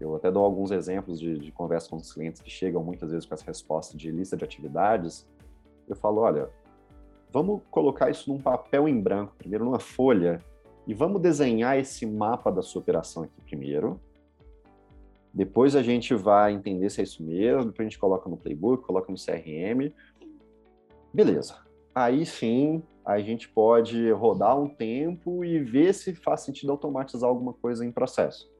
Eu 0.00 0.16
até 0.16 0.30
dou 0.30 0.42
alguns 0.42 0.70
exemplos 0.70 1.20
de, 1.20 1.38
de 1.38 1.52
conversa 1.52 1.90
com 1.90 1.96
os 1.96 2.12
clientes 2.12 2.40
que 2.40 2.50
chegam 2.50 2.82
muitas 2.82 3.10
vezes 3.10 3.26
com 3.26 3.34
essa 3.34 3.44
resposta 3.44 3.96
de 3.96 4.10
lista 4.10 4.36
de 4.36 4.44
atividades. 4.44 5.28
Eu 5.86 5.94
falo, 5.94 6.22
olha, 6.22 6.48
vamos 7.30 7.60
colocar 7.70 8.10
isso 8.10 8.32
num 8.32 8.38
papel 8.38 8.88
em 8.88 8.98
branco, 8.98 9.34
primeiro 9.36 9.64
numa 9.64 9.78
folha, 9.78 10.42
e 10.86 10.94
vamos 10.94 11.20
desenhar 11.20 11.78
esse 11.78 12.06
mapa 12.06 12.50
da 12.50 12.62
sua 12.62 12.80
operação 12.80 13.24
aqui 13.24 13.40
primeiro. 13.42 14.00
Depois 15.32 15.76
a 15.76 15.82
gente 15.82 16.14
vai 16.14 16.52
entender 16.52 16.90
se 16.90 17.00
é 17.00 17.04
isso 17.04 17.22
mesmo, 17.22 17.66
depois 17.66 17.80
a 17.80 17.90
gente 17.90 17.98
coloca 17.98 18.28
no 18.28 18.36
playbook, 18.36 18.84
coloca 18.84 19.12
no 19.12 19.18
CRM. 19.18 19.92
Beleza. 21.12 21.58
Aí 21.94 22.24
sim, 22.24 22.82
a 23.04 23.20
gente 23.20 23.48
pode 23.48 24.10
rodar 24.12 24.58
um 24.58 24.68
tempo 24.68 25.44
e 25.44 25.58
ver 25.58 25.92
se 25.92 26.14
faz 26.14 26.40
sentido 26.40 26.72
automatizar 26.72 27.28
alguma 27.28 27.52
coisa 27.52 27.84
em 27.84 27.92
processo. 27.92 28.50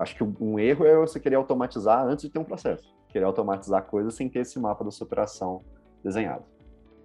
Acho 0.00 0.16
que 0.16 0.24
um 0.24 0.58
erro 0.58 0.86
é 0.86 0.96
você 0.96 1.20
querer 1.20 1.36
automatizar 1.36 2.02
antes 2.06 2.24
de 2.24 2.30
ter 2.30 2.38
um 2.38 2.44
processo. 2.44 2.96
Querer 3.10 3.26
automatizar 3.26 3.82
coisas 3.84 4.14
sem 4.14 4.30
ter 4.30 4.40
esse 4.40 4.58
mapa 4.58 4.82
da 4.82 4.90
sua 4.90 5.06
operação 5.06 5.62
desenhado. 6.02 6.42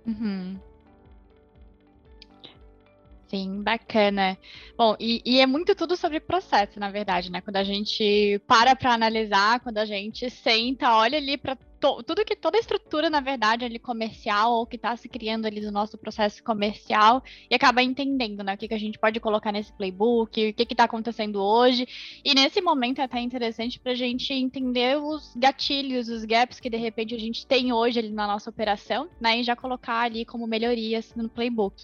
Uhum. 0.08 0.58
Sim, 3.28 3.62
bacana. 3.62 4.38
Bom, 4.78 4.96
e, 4.98 5.22
e, 5.26 5.42
é 5.42 5.46
muito 5.46 5.76
tudo 5.76 5.98
sobre 5.98 6.22
processo, 6.22 6.80
na 6.80 6.90
verdade, 6.90 7.30
né? 7.30 7.42
Quando 7.42 7.58
a 7.58 7.66
gente 7.66 8.40
para 8.48 8.78
para 8.78 8.94
analisar, 8.94 9.60
quando 9.60 9.80
a 9.80 9.86
gente 9.86 10.30
senta, 10.30 10.96
olha 10.96 11.18
ali 11.18 11.36
para 11.36 11.58
tudo 12.04 12.26
que 12.26 12.36
toda 12.36 12.58
a 12.58 12.60
estrutura, 12.60 13.10
na 13.10 13.20
verdade, 13.20 13.66
ali 13.66 13.80
comercial 13.80 14.54
ou 14.54 14.66
que 14.66 14.76
está 14.76 14.96
se 14.96 15.08
criando 15.08 15.46
ali 15.46 15.62
do 15.62 15.72
nosso 15.72 15.98
processo 15.98 16.44
comercial 16.44 17.24
e 17.50 17.56
acaba 17.56 17.82
entendendo, 17.82 18.44
né? 18.44 18.54
O 18.54 18.58
que, 18.58 18.68
que 18.68 18.74
a 18.74 18.80
gente 18.80 19.00
pode 19.00 19.20
colocar 19.20 19.52
nesse 19.52 19.72
playbook, 19.74 20.50
o 20.50 20.54
que 20.54 20.64
está 20.64 20.86
acontecendo 20.86 21.42
hoje. 21.42 21.88
E 22.24 22.34
nesse 22.34 22.62
momento 22.62 23.00
é 23.00 23.04
até 23.04 23.20
interessante 23.20 23.80
para 23.80 23.92
a 23.92 23.96
gente 23.96 24.34
entender 24.34 24.98
os 24.98 25.34
gatilhos, 25.36 26.10
os 26.10 26.26
gaps 26.26 26.60
que 26.60 26.70
de 26.70 26.78
repente 26.78 27.14
a 27.16 27.20
gente 27.20 27.46
tem 27.46 27.72
hoje 27.72 28.00
ali 28.00 28.10
na 28.10 28.28
nossa 28.28 28.50
operação, 28.50 29.10
né? 29.20 29.40
E 29.40 29.44
já 29.44 29.56
colocar 29.56 30.02
ali 30.02 30.26
como 30.26 30.48
melhorias 30.48 31.14
no 31.16 31.30
playbook. 31.30 31.76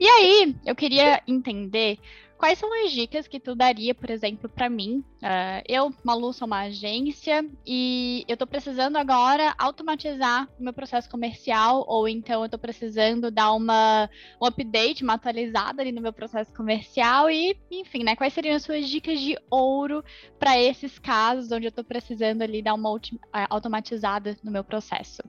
E 0.00 0.06
aí, 0.08 0.56
eu 0.66 0.74
queria 0.74 1.22
entender 1.28 1.98
quais 2.42 2.58
são 2.58 2.84
as 2.84 2.90
dicas 2.90 3.28
que 3.28 3.38
tu 3.38 3.54
daria, 3.54 3.94
por 3.94 4.10
exemplo, 4.10 4.48
para 4.48 4.68
mim? 4.68 5.04
Uh, 5.22 5.62
eu, 5.68 5.94
Malu, 6.02 6.32
sou 6.32 6.48
uma 6.48 6.62
agência 6.62 7.48
e 7.64 8.24
eu 8.26 8.32
estou 8.32 8.48
precisando 8.48 8.96
agora 8.96 9.54
automatizar 9.56 10.48
o 10.58 10.64
meu 10.64 10.72
processo 10.72 11.08
comercial, 11.08 11.84
ou 11.86 12.08
então 12.08 12.40
eu 12.40 12.46
estou 12.46 12.58
precisando 12.58 13.30
dar 13.30 13.52
uma, 13.52 14.10
um 14.40 14.46
update, 14.46 15.04
uma 15.04 15.12
atualizada 15.12 15.82
ali 15.82 15.92
no 15.92 16.00
meu 16.00 16.12
processo 16.12 16.52
comercial 16.52 17.30
e, 17.30 17.56
enfim, 17.70 18.02
né? 18.02 18.16
Quais 18.16 18.34
seriam 18.34 18.56
as 18.56 18.64
suas 18.64 18.88
dicas 18.88 19.20
de 19.20 19.38
ouro 19.48 20.02
para 20.36 20.60
esses 20.60 20.98
casos 20.98 21.52
onde 21.52 21.66
eu 21.66 21.70
estou 21.70 21.84
precisando 21.84 22.42
ali 22.42 22.60
dar 22.60 22.74
uma 22.74 22.90
automatizada 23.50 24.36
no 24.42 24.50
meu 24.50 24.64
processo? 24.64 25.22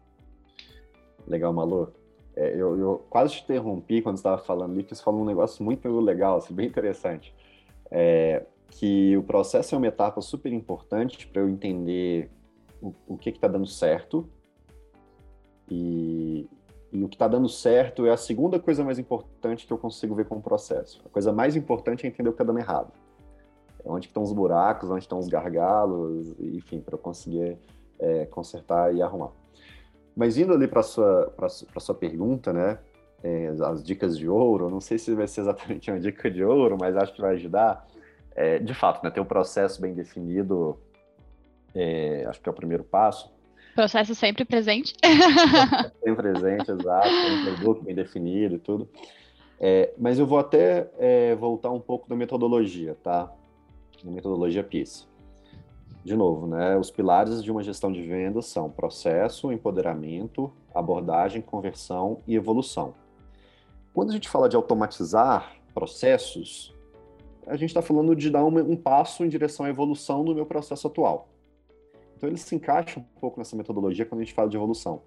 Legal, 1.28 1.54
Malu. 1.54 1.94
É, 2.36 2.54
eu, 2.56 2.78
eu, 2.80 3.06
quase 3.10 3.34
te 3.34 3.44
interrompi 3.44 4.02
quando 4.02 4.18
estava 4.18 4.38
falando 4.38 4.72
ali, 4.72 4.84
porque 4.84 4.96
você 4.96 5.04
falou 5.04 5.22
um 5.22 5.26
negócio 5.26 5.64
muito 5.64 5.88
legal, 6.00 6.38
assim, 6.38 6.54
bem 6.54 6.68
interessante. 6.68 7.34
É, 7.92 8.46
que 8.68 9.16
o 9.18 9.24
processo 9.24 9.76
é 9.76 9.78
uma 9.78 9.88
etapa 9.88 10.20
super 10.22 10.52
importante 10.52 11.28
para 11.28 11.42
eu 11.42 11.50
entender 11.50 12.32
o, 12.82 12.94
o 13.08 13.18
que 13.18 13.30
está 13.30 13.48
dando 13.48 13.68
certo. 13.68 14.28
E, 15.70 16.50
e 16.92 17.04
o 17.04 17.08
que 17.08 17.16
está 17.16 17.28
dando 17.28 17.48
certo 17.48 18.06
é 18.06 18.12
a 18.12 18.18
segunda 18.18 18.60
coisa 18.60 18.84
mais 18.84 18.98
importante 18.98 19.66
que 19.66 19.74
eu 19.74 19.78
consigo 19.78 20.16
ver 20.16 20.26
com 20.26 20.38
o 20.38 20.42
processo. 20.42 21.02
A 21.06 21.10
coisa 21.10 21.32
mais 21.32 21.56
importante 21.56 22.06
é 22.06 22.10
entender 22.10 22.30
o 22.30 22.32
que 22.32 22.42
está 22.42 22.44
dando 22.44 22.60
errado. 22.60 22.92
É 23.84 23.90
onde 23.90 24.08
estão 24.08 24.24
os 24.24 24.32
buracos, 24.32 24.90
onde 24.90 25.04
estão 25.04 25.20
os 25.20 25.28
gargalos, 25.28 26.36
enfim, 26.40 26.80
para 26.80 26.96
eu 26.96 27.00
conseguir 27.00 27.58
é, 28.00 28.26
consertar 28.26 28.94
e 28.94 29.02
arrumar. 29.02 29.32
Mas 30.16 30.38
indo 30.38 30.54
ali 30.54 30.68
para 30.68 30.82
a 30.82 30.84
sua, 30.84 31.34
sua 31.78 31.96
pergunta, 31.96 32.54
né? 32.54 32.80
É, 33.24 33.54
as 33.66 33.84
dicas 33.84 34.18
de 34.18 34.28
ouro, 34.28 34.70
não 34.70 34.82
sei 34.82 34.98
se 34.98 35.14
vai 35.16 35.28
ser 35.28 35.42
exatamente 35.42 35.90
uma 35.90 36.00
dica 36.00 36.30
de 36.30 36.44
ouro, 36.44 36.78
mas 36.80 36.96
acho 36.96 37.14
que 37.14 37.22
vai 37.22 37.36
ajudar. 37.36 37.88
É, 38.36 38.60
de 38.60 38.74
fato, 38.74 39.04
né, 39.04 39.10
ter 39.10 39.22
um 39.22 39.26
processo 39.26 39.82
bem 39.82 39.94
definido, 39.94 40.80
é, 41.74 42.26
acho 42.28 42.42
que 42.42 42.50
é 42.50 42.52
o 42.52 42.56
primeiro 42.56 42.84
passo. 42.84 43.32
Processo 43.76 44.14
sempre 44.14 44.44
presente. 44.44 44.94
sempre 46.04 46.16
presente, 46.16 46.72
exato, 46.72 47.10
um 47.10 47.46
produto 47.46 47.84
bem 47.84 47.96
definido 47.96 48.56
e 48.56 48.60
tudo. 48.60 48.90
É, 49.60 49.94
mas 49.98 50.20
eu 50.20 50.26
vou 50.26 50.38
até 50.38 50.90
é, 51.00 51.36
voltar 51.36 51.72
um 51.72 51.80
pouco 51.80 52.10
da 52.10 52.16
metodologia, 52.16 52.98
tá? 53.02 53.32
Da 54.04 54.12
metodologia 54.12 54.64
PIS 54.64 55.08
de 56.04 56.16
novo, 56.16 56.48
né, 56.48 56.78
os 56.78 56.92
pilares 56.92 57.42
de 57.42 57.50
uma 57.50 57.64
gestão 57.64 57.92
de 57.92 58.02
vendas 58.02 58.48
são 58.48 58.70
processo, 58.70 59.52
empoderamento, 59.52 60.52
abordagem, 60.74 61.42
conversão 61.42 62.22
e 62.28 62.36
evolução. 62.36 62.94
Quando 63.94 64.10
a 64.10 64.14
gente 64.14 64.28
fala 64.28 64.50
de 64.50 64.56
automatizar 64.56 65.56
processos, 65.74 66.76
a 67.48 67.56
gente 67.56 67.70
está 67.70 67.82
falando 67.82 68.16
de 68.16 68.30
dar 68.30 68.44
um, 68.44 68.58
um, 68.58 68.76
passo 68.76 69.24
em 69.24 69.30
direção 69.30 69.66
à 69.66 69.70
evolução 69.70 70.26
do 70.26 70.36
meu 70.36 70.46
processo 70.46 70.88
atual. 70.88 71.30
Então, 72.18 72.30
ele 72.30 72.38
se 72.38 72.56
encaixa 72.56 73.00
um 73.00 73.04
pouco 73.20 73.40
nessa 73.40 73.56
metodologia 73.56 74.06
quando 74.06 74.22
a 74.22 74.24
gente 74.24 74.34
fala 74.34 74.50
de 74.50 74.58
evolução. 74.58 75.02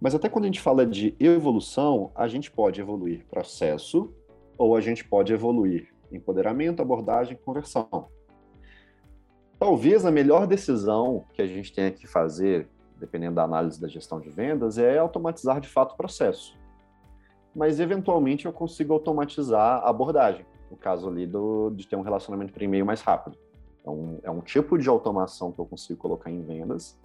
Mas 0.00 0.14
até 0.14 0.28
quando 0.28 0.44
a 0.44 0.48
gente 0.48 0.60
fala 0.60 0.86
de 0.86 1.14
evolução, 1.18 2.10
a 2.14 2.28
gente 2.28 2.50
pode 2.50 2.80
evoluir 2.80 3.24
processo 3.26 4.12
ou 4.56 4.76
a 4.76 4.80
gente 4.80 5.04
pode 5.04 5.32
evoluir 5.32 5.88
empoderamento, 6.10 6.80
abordagem, 6.80 7.36
conversão. 7.44 8.08
Talvez 9.58 10.06
a 10.06 10.10
melhor 10.10 10.46
decisão 10.46 11.24
que 11.32 11.42
a 11.42 11.46
gente 11.46 11.72
tenha 11.72 11.90
que 11.90 12.06
fazer, 12.06 12.68
dependendo 12.96 13.34
da 13.34 13.42
análise 13.42 13.80
da 13.80 13.88
gestão 13.88 14.20
de 14.20 14.30
vendas, 14.30 14.78
é 14.78 14.98
automatizar 14.98 15.60
de 15.60 15.68
fato 15.68 15.92
o 15.92 15.96
processo. 15.96 16.56
Mas, 17.54 17.80
eventualmente, 17.80 18.46
eu 18.46 18.52
consigo 18.52 18.92
automatizar 18.92 19.82
a 19.82 19.88
abordagem, 19.88 20.46
no 20.70 20.76
caso 20.76 21.08
ali 21.08 21.26
do, 21.26 21.70
de 21.70 21.88
ter 21.88 21.96
um 21.96 22.02
relacionamento 22.02 22.52
por 22.52 22.62
e-mail 22.62 22.86
mais 22.86 23.00
rápido. 23.00 23.36
É 23.84 23.90
um, 23.90 24.18
é 24.22 24.40
tipo 24.42 24.78
de 24.78 24.88
automação 24.88 25.50
que 25.50 25.58
eu 25.58 25.66
consigo 25.66 25.98
colocar 25.98 26.30
em 26.30 26.40
vendas, 26.42 26.96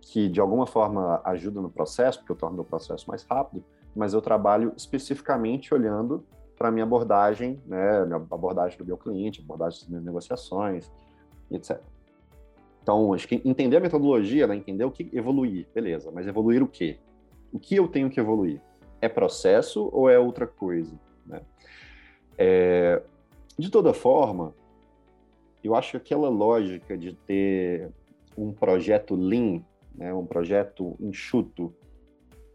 que 0.00 0.28
de 0.28 0.40
alguma 0.40 0.66
forma 0.66 1.20
ajuda 1.24 1.60
no 1.60 1.70
processo, 1.70 2.18
porque 2.18 2.32
eu 2.32 2.36
torno 2.36 2.62
o 2.62 2.64
processo 2.64 3.08
mais 3.08 3.22
rápido, 3.22 3.64
mas 3.94 4.12
eu 4.12 4.20
trabalho 4.20 4.72
especificamente 4.76 5.72
olhando 5.72 6.24
para 6.58 6.68
a 6.68 6.70
minha 6.70 6.84
abordagem, 6.84 7.60
né, 7.66 8.04
minha 8.04 8.16
abordagem 8.16 8.76
do 8.78 8.84
meu 8.84 8.96
cliente, 8.96 9.40
abordagem 9.40 9.80
das 9.80 9.88
minhas 9.88 10.04
negociações, 10.04 10.90
etc. 11.50 11.80
Então, 12.82 13.12
acho 13.12 13.26
que 13.26 13.42
entender 13.44 13.78
a 13.78 13.80
metodologia, 13.80 14.46
né, 14.46 14.54
entender 14.54 14.84
o 14.84 14.90
que 14.90 15.10
evoluir, 15.12 15.66
beleza, 15.74 16.10
mas 16.12 16.26
evoluir 16.26 16.62
o 16.62 16.68
quê? 16.68 16.98
O 17.52 17.58
que 17.58 17.74
eu 17.74 17.88
tenho 17.88 18.08
que 18.08 18.20
evoluir? 18.20 18.60
É 19.00 19.08
processo 19.08 19.90
ou 19.92 20.08
é 20.08 20.18
outra 20.18 20.46
coisa? 20.46 20.94
Né? 21.26 21.40
É, 22.38 23.02
de 23.58 23.70
toda 23.70 23.92
forma, 23.92 24.54
eu 25.64 25.74
acho 25.74 25.92
que 25.92 25.96
aquela 25.96 26.28
lógica 26.28 26.96
de 26.96 27.14
ter 27.14 27.90
um 28.38 28.52
projeto 28.52 29.16
lean, 29.16 29.62
né, 29.94 30.14
um 30.14 30.24
projeto 30.24 30.96
enxuto, 31.00 31.74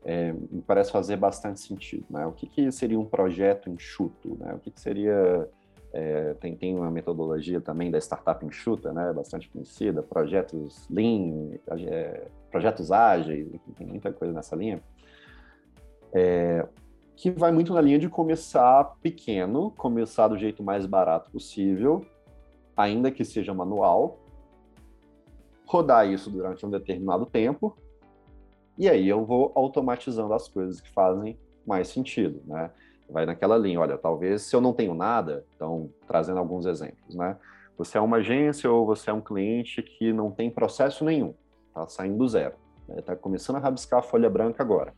é, 0.03 0.31
me 0.31 0.61
parece 0.61 0.91
fazer 0.91 1.17
bastante 1.17 1.59
sentido. 1.59 2.05
Né? 2.09 2.25
O 2.25 2.31
que, 2.31 2.47
que 2.47 2.71
seria 2.71 2.99
um 2.99 3.05
projeto 3.05 3.69
enxuto? 3.69 4.37
Né? 4.39 4.53
O 4.53 4.59
que, 4.59 4.71
que 4.71 4.79
seria 4.79 5.47
é, 5.93 6.33
tem, 6.35 6.55
tem 6.55 6.75
uma 6.75 6.89
metodologia 6.89 7.59
também 7.59 7.91
da 7.91 7.97
startup 7.99 8.45
enxuta, 8.45 8.93
né, 8.93 9.11
bastante 9.13 9.49
conhecida, 9.49 10.01
projetos 10.01 10.87
Lean, 10.89 11.57
é, 11.87 12.27
projetos 12.49 12.91
ágeis, 12.91 13.47
tem 13.77 13.87
muita 13.87 14.11
coisa 14.13 14.33
nessa 14.33 14.55
linha, 14.55 14.81
é, 16.13 16.67
que 17.15 17.29
vai 17.29 17.51
muito 17.51 17.73
na 17.73 17.81
linha 17.81 17.99
de 17.99 18.09
começar 18.09 18.95
pequeno, 19.01 19.71
começar 19.71 20.27
do 20.27 20.37
jeito 20.37 20.63
mais 20.63 20.85
barato 20.85 21.29
possível, 21.31 22.05
ainda 22.75 23.11
que 23.11 23.25
seja 23.25 23.53
manual, 23.53 24.19
rodar 25.65 26.07
isso 26.07 26.29
durante 26.29 26.65
um 26.65 26.69
determinado 26.69 27.25
tempo, 27.25 27.75
e 28.77 28.89
aí 28.89 29.07
eu 29.07 29.25
vou 29.25 29.51
automatizando 29.55 30.33
as 30.33 30.47
coisas 30.47 30.79
que 30.81 30.89
fazem 30.89 31.37
mais 31.65 31.89
sentido, 31.89 32.41
né? 32.45 32.71
Vai 33.11 33.25
naquela 33.25 33.57
linha, 33.57 33.79
olha, 33.79 33.97
talvez 33.97 34.43
se 34.43 34.55
eu 34.55 34.61
não 34.61 34.73
tenho 34.73 34.93
nada, 34.93 35.45
então 35.55 35.89
trazendo 36.07 36.39
alguns 36.39 36.65
exemplos, 36.65 37.15
né? 37.15 37.37
Você 37.77 37.97
é 37.97 38.01
uma 38.01 38.17
agência 38.17 38.71
ou 38.71 38.85
você 38.85 39.09
é 39.09 39.13
um 39.13 39.21
cliente 39.21 39.81
que 39.81 40.13
não 40.13 40.31
tem 40.31 40.49
processo 40.49 41.03
nenhum, 41.03 41.33
tá 41.73 41.87
saindo 41.87 42.17
do 42.17 42.27
zero, 42.27 42.55
está 42.97 43.13
né? 43.13 43.19
começando 43.21 43.57
a 43.57 43.59
rabiscar 43.59 43.99
a 43.99 44.03
folha 44.03 44.29
branca 44.29 44.63
agora. 44.63 44.93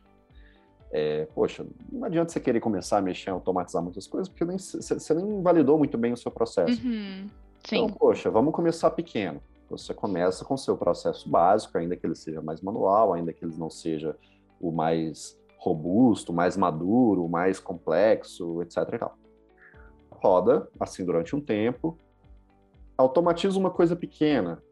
É, 0.92 1.26
poxa, 1.34 1.66
não 1.90 2.04
adianta 2.04 2.30
você 2.30 2.38
querer 2.38 2.60
começar 2.60 2.98
a 2.98 3.02
mexer, 3.02 3.30
automatizar 3.30 3.82
muitas 3.82 4.06
coisas, 4.06 4.28
porque 4.28 4.44
nem, 4.44 4.58
você 4.58 5.14
nem 5.14 5.42
validou 5.42 5.76
muito 5.76 5.98
bem 5.98 6.12
o 6.12 6.16
seu 6.16 6.30
processo. 6.30 6.80
Uhum, 6.86 7.28
então, 7.66 7.88
poxa, 7.88 8.30
vamos 8.30 8.54
começar 8.54 8.90
pequeno. 8.90 9.40
Você 9.70 9.92
começa 9.92 10.44
com 10.44 10.54
o 10.54 10.58
seu 10.58 10.76
processo 10.76 11.28
básico, 11.28 11.76
ainda 11.78 11.96
que 11.96 12.06
ele 12.06 12.14
seja 12.14 12.40
mais 12.40 12.60
manual, 12.60 13.12
ainda 13.12 13.32
que 13.32 13.44
ele 13.44 13.56
não 13.56 13.70
seja 13.70 14.14
o 14.60 14.70
mais 14.70 15.36
robusto, 15.64 16.32
mais 16.32 16.56
maduro, 16.56 17.28
mais 17.28 17.58
complexo, 17.58 18.60
etc. 18.62 18.76
E 18.92 18.98
tal. 18.98 19.16
Roda 20.10 20.68
assim 20.78 21.04
durante 21.04 21.34
um 21.34 21.40
tempo, 21.40 21.98
automatiza 22.96 23.58
uma 23.58 23.70
coisa 23.70 23.96
pequena, 23.96 24.62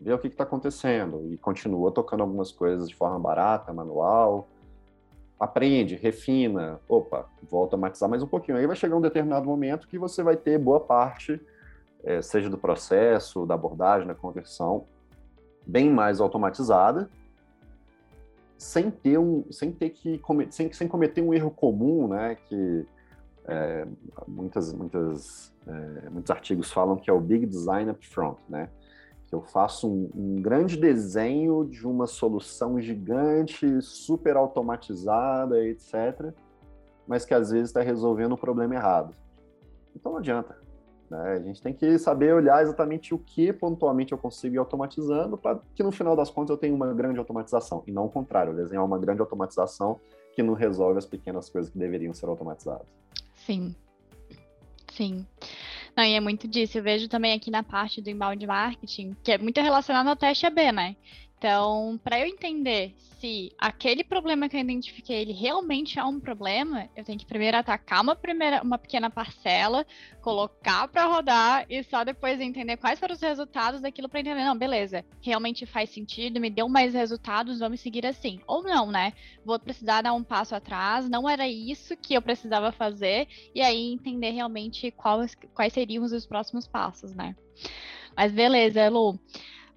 vê 0.00 0.12
o 0.12 0.18
que 0.18 0.28
está 0.28 0.44
acontecendo 0.44 1.32
e 1.32 1.38
continua 1.38 1.90
tocando 1.90 2.22
algumas 2.22 2.52
coisas 2.52 2.88
de 2.88 2.94
forma 2.94 3.18
barata, 3.18 3.72
manual, 3.72 4.48
aprende, 5.38 5.96
refina, 5.96 6.80
opa, 6.88 7.26
vou 7.50 7.60
automatizar 7.60 8.08
mais 8.08 8.22
um 8.22 8.26
pouquinho. 8.26 8.58
Aí 8.58 8.66
vai 8.66 8.76
chegar 8.76 8.96
um 8.96 9.00
determinado 9.00 9.46
momento 9.46 9.88
que 9.88 9.98
você 9.98 10.22
vai 10.22 10.36
ter 10.36 10.58
boa 10.58 10.80
parte, 10.80 11.40
é, 12.04 12.22
seja 12.22 12.48
do 12.48 12.58
processo, 12.58 13.46
da 13.46 13.54
abordagem, 13.54 14.06
da 14.06 14.14
conversão, 14.14 14.86
bem 15.66 15.90
mais 15.90 16.20
automatizada, 16.20 17.10
sem 18.62 18.92
ter 18.92 19.18
um, 19.18 19.44
sem 19.50 19.72
ter 19.72 19.90
que 19.90 20.20
sem, 20.50 20.72
sem 20.72 20.86
cometer 20.86 21.20
um 21.20 21.34
erro 21.34 21.50
comum, 21.50 22.06
né? 22.06 22.36
Que 22.36 22.86
é, 23.46 23.86
muitas, 24.26 24.72
muitas, 24.72 25.52
é, 25.66 26.08
muitos 26.08 26.30
artigos 26.30 26.70
falam 26.70 26.96
que 26.96 27.10
é 27.10 27.12
o 27.12 27.20
big 27.20 27.44
design 27.44 27.90
up 27.90 28.06
front, 28.06 28.38
né? 28.48 28.68
Que 29.26 29.34
eu 29.34 29.42
faço 29.42 29.90
um, 29.90 30.10
um 30.14 30.36
grande 30.40 30.76
desenho 30.76 31.64
de 31.64 31.84
uma 31.84 32.06
solução 32.06 32.80
gigante, 32.80 33.82
super 33.82 34.36
automatizada, 34.36 35.58
etc., 35.66 36.32
mas 37.04 37.24
que 37.24 37.34
às 37.34 37.50
vezes 37.50 37.70
está 37.70 37.80
resolvendo 37.80 38.32
o 38.32 38.38
problema 38.38 38.76
errado. 38.76 39.12
Então 39.96 40.12
não 40.12 40.18
adianta. 40.20 40.56
Né? 41.12 41.34
A 41.34 41.40
gente 41.40 41.60
tem 41.60 41.74
que 41.74 41.98
saber 41.98 42.32
olhar 42.32 42.62
exatamente 42.62 43.12
o 43.12 43.18
que 43.18 43.52
pontualmente 43.52 44.12
eu 44.12 44.18
consigo 44.18 44.54
ir 44.54 44.58
automatizando 44.58 45.36
para 45.36 45.60
que 45.74 45.82
no 45.82 45.92
final 45.92 46.16
das 46.16 46.30
contas 46.30 46.50
eu 46.50 46.56
tenha 46.56 46.74
uma 46.74 46.94
grande 46.94 47.18
automatização, 47.18 47.84
e 47.86 47.92
não 47.92 48.06
o 48.06 48.08
contrário, 48.08 48.54
desenhar 48.56 48.82
uma 48.82 48.98
grande 48.98 49.20
automatização 49.20 50.00
que 50.34 50.42
não 50.42 50.54
resolve 50.54 50.96
as 50.96 51.04
pequenas 51.04 51.50
coisas 51.50 51.70
que 51.70 51.78
deveriam 51.78 52.14
ser 52.14 52.24
automatizadas. 52.30 52.86
Sim, 53.34 53.74
sim. 54.90 55.26
Não, 55.94 56.02
e 56.02 56.14
é 56.14 56.20
muito 56.20 56.48
disso. 56.48 56.78
Eu 56.78 56.82
vejo 56.82 57.06
também 57.10 57.34
aqui 57.34 57.50
na 57.50 57.62
parte 57.62 58.00
do 58.00 58.08
inbound 58.08 58.46
marketing, 58.46 59.14
que 59.22 59.32
é 59.32 59.36
muito 59.36 59.60
relacionado 59.60 60.08
ao 60.08 60.16
teste 60.16 60.46
AB, 60.46 60.72
né? 60.72 60.96
Então, 61.42 61.98
para 62.04 62.20
eu 62.20 62.26
entender 62.26 62.94
se 63.18 63.50
aquele 63.58 64.04
problema 64.04 64.48
que 64.48 64.56
eu 64.56 64.60
identifiquei 64.60 65.22
ele 65.22 65.32
realmente 65.32 65.98
é 65.98 66.04
um 66.04 66.20
problema, 66.20 66.88
eu 66.94 67.02
tenho 67.02 67.18
que 67.18 67.26
primeiro 67.26 67.56
atacar 67.56 68.00
uma 68.00 68.14
primeira, 68.14 68.62
uma 68.62 68.78
pequena 68.78 69.10
parcela, 69.10 69.84
colocar 70.20 70.86
para 70.86 71.04
rodar 71.04 71.66
e 71.68 71.82
só 71.82 72.04
depois 72.04 72.40
entender 72.40 72.76
quais 72.76 73.00
foram 73.00 73.16
os 73.16 73.20
resultados 73.20 73.80
daquilo 73.80 74.08
para 74.08 74.20
entender, 74.20 74.44
não, 74.44 74.56
beleza, 74.56 75.04
realmente 75.20 75.66
faz 75.66 75.90
sentido, 75.90 76.38
me 76.38 76.48
deu 76.48 76.68
mais 76.68 76.94
resultados, 76.94 77.58
vamos 77.58 77.80
seguir 77.80 78.06
assim. 78.06 78.38
Ou 78.46 78.62
não, 78.62 78.92
né? 78.92 79.12
Vou 79.44 79.58
precisar 79.58 80.02
dar 80.02 80.12
um 80.12 80.22
passo 80.22 80.54
atrás, 80.54 81.10
não 81.10 81.28
era 81.28 81.48
isso 81.48 81.96
que 81.96 82.14
eu 82.14 82.22
precisava 82.22 82.70
fazer 82.70 83.26
e 83.52 83.60
aí 83.60 83.92
entender 83.92 84.30
realmente 84.30 84.92
quais, 84.92 85.34
quais 85.52 85.72
seriam 85.72 86.04
os 86.04 86.24
próximos 86.24 86.68
passos, 86.68 87.12
né? 87.16 87.34
Mas 88.16 88.30
beleza, 88.30 88.88
Lu. 88.88 89.18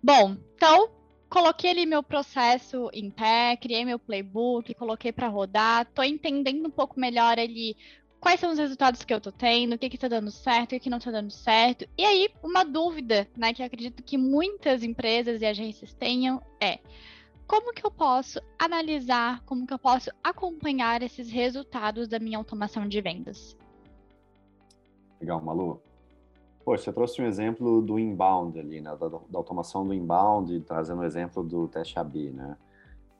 Bom, 0.03 0.37
então 0.55 1.04
coloquei 1.35 1.71
ali 1.71 1.85
meu 1.85 2.01
processo 2.01 2.89
em 2.93 3.11
pé, 3.11 3.57
criei 3.57 3.83
meu 3.83 3.99
playbook, 3.99 4.73
coloquei 4.73 5.11
para 5.11 5.27
rodar, 5.27 5.85
tô 5.93 6.01
entendendo 6.01 6.65
um 6.65 6.71
pouco 6.71 6.97
melhor 6.97 7.37
ali 7.37 7.75
quais 8.21 8.39
são 8.39 8.53
os 8.53 8.57
resultados 8.57 9.03
que 9.03 9.13
eu 9.13 9.19
tô 9.19 9.33
tendo, 9.33 9.73
o 9.73 9.77
que 9.77 9.89
que 9.89 9.97
tá 9.97 10.07
dando 10.07 10.31
certo, 10.31 10.67
o 10.67 10.69
que 10.69 10.79
que 10.79 10.89
não 10.89 10.97
tá 10.97 11.11
dando 11.11 11.29
certo. 11.31 11.85
E 11.97 12.05
aí, 12.05 12.29
uma 12.41 12.63
dúvida, 12.63 13.27
né, 13.35 13.53
que 13.53 13.61
acredito 13.61 14.01
que 14.01 14.17
muitas 14.17 14.81
empresas 14.81 15.41
e 15.41 15.45
agências 15.45 15.93
tenham 15.93 16.41
é: 16.57 16.79
como 17.45 17.73
que 17.73 17.85
eu 17.85 17.91
posso 17.91 18.39
analisar, 18.57 19.41
como 19.41 19.67
que 19.67 19.73
eu 19.73 19.79
posso 19.79 20.09
acompanhar 20.23 21.03
esses 21.03 21.29
resultados 21.29 22.07
da 22.07 22.17
minha 22.17 22.37
automação 22.37 22.87
de 22.87 23.01
vendas? 23.01 23.57
Legal, 25.19 25.41
Malu. 25.41 25.81
Pô, 26.65 26.75
você 26.75 26.91
trouxe 26.91 27.21
um 27.21 27.27
exemplo 27.27 27.79
do 27.79 27.99
inbound 27.99 28.59
ali, 28.59 28.81
né? 28.81 28.97
Da, 28.99 29.07
da 29.07 29.37
automação 29.37 29.85
do 29.85 29.93
inbound, 29.93 30.61
trazendo 30.61 30.97
o 30.97 31.01
um 31.01 31.05
exemplo 31.05 31.43
do 31.43 31.67
teste 31.67 31.99
AB, 31.99 32.31
né? 32.31 32.57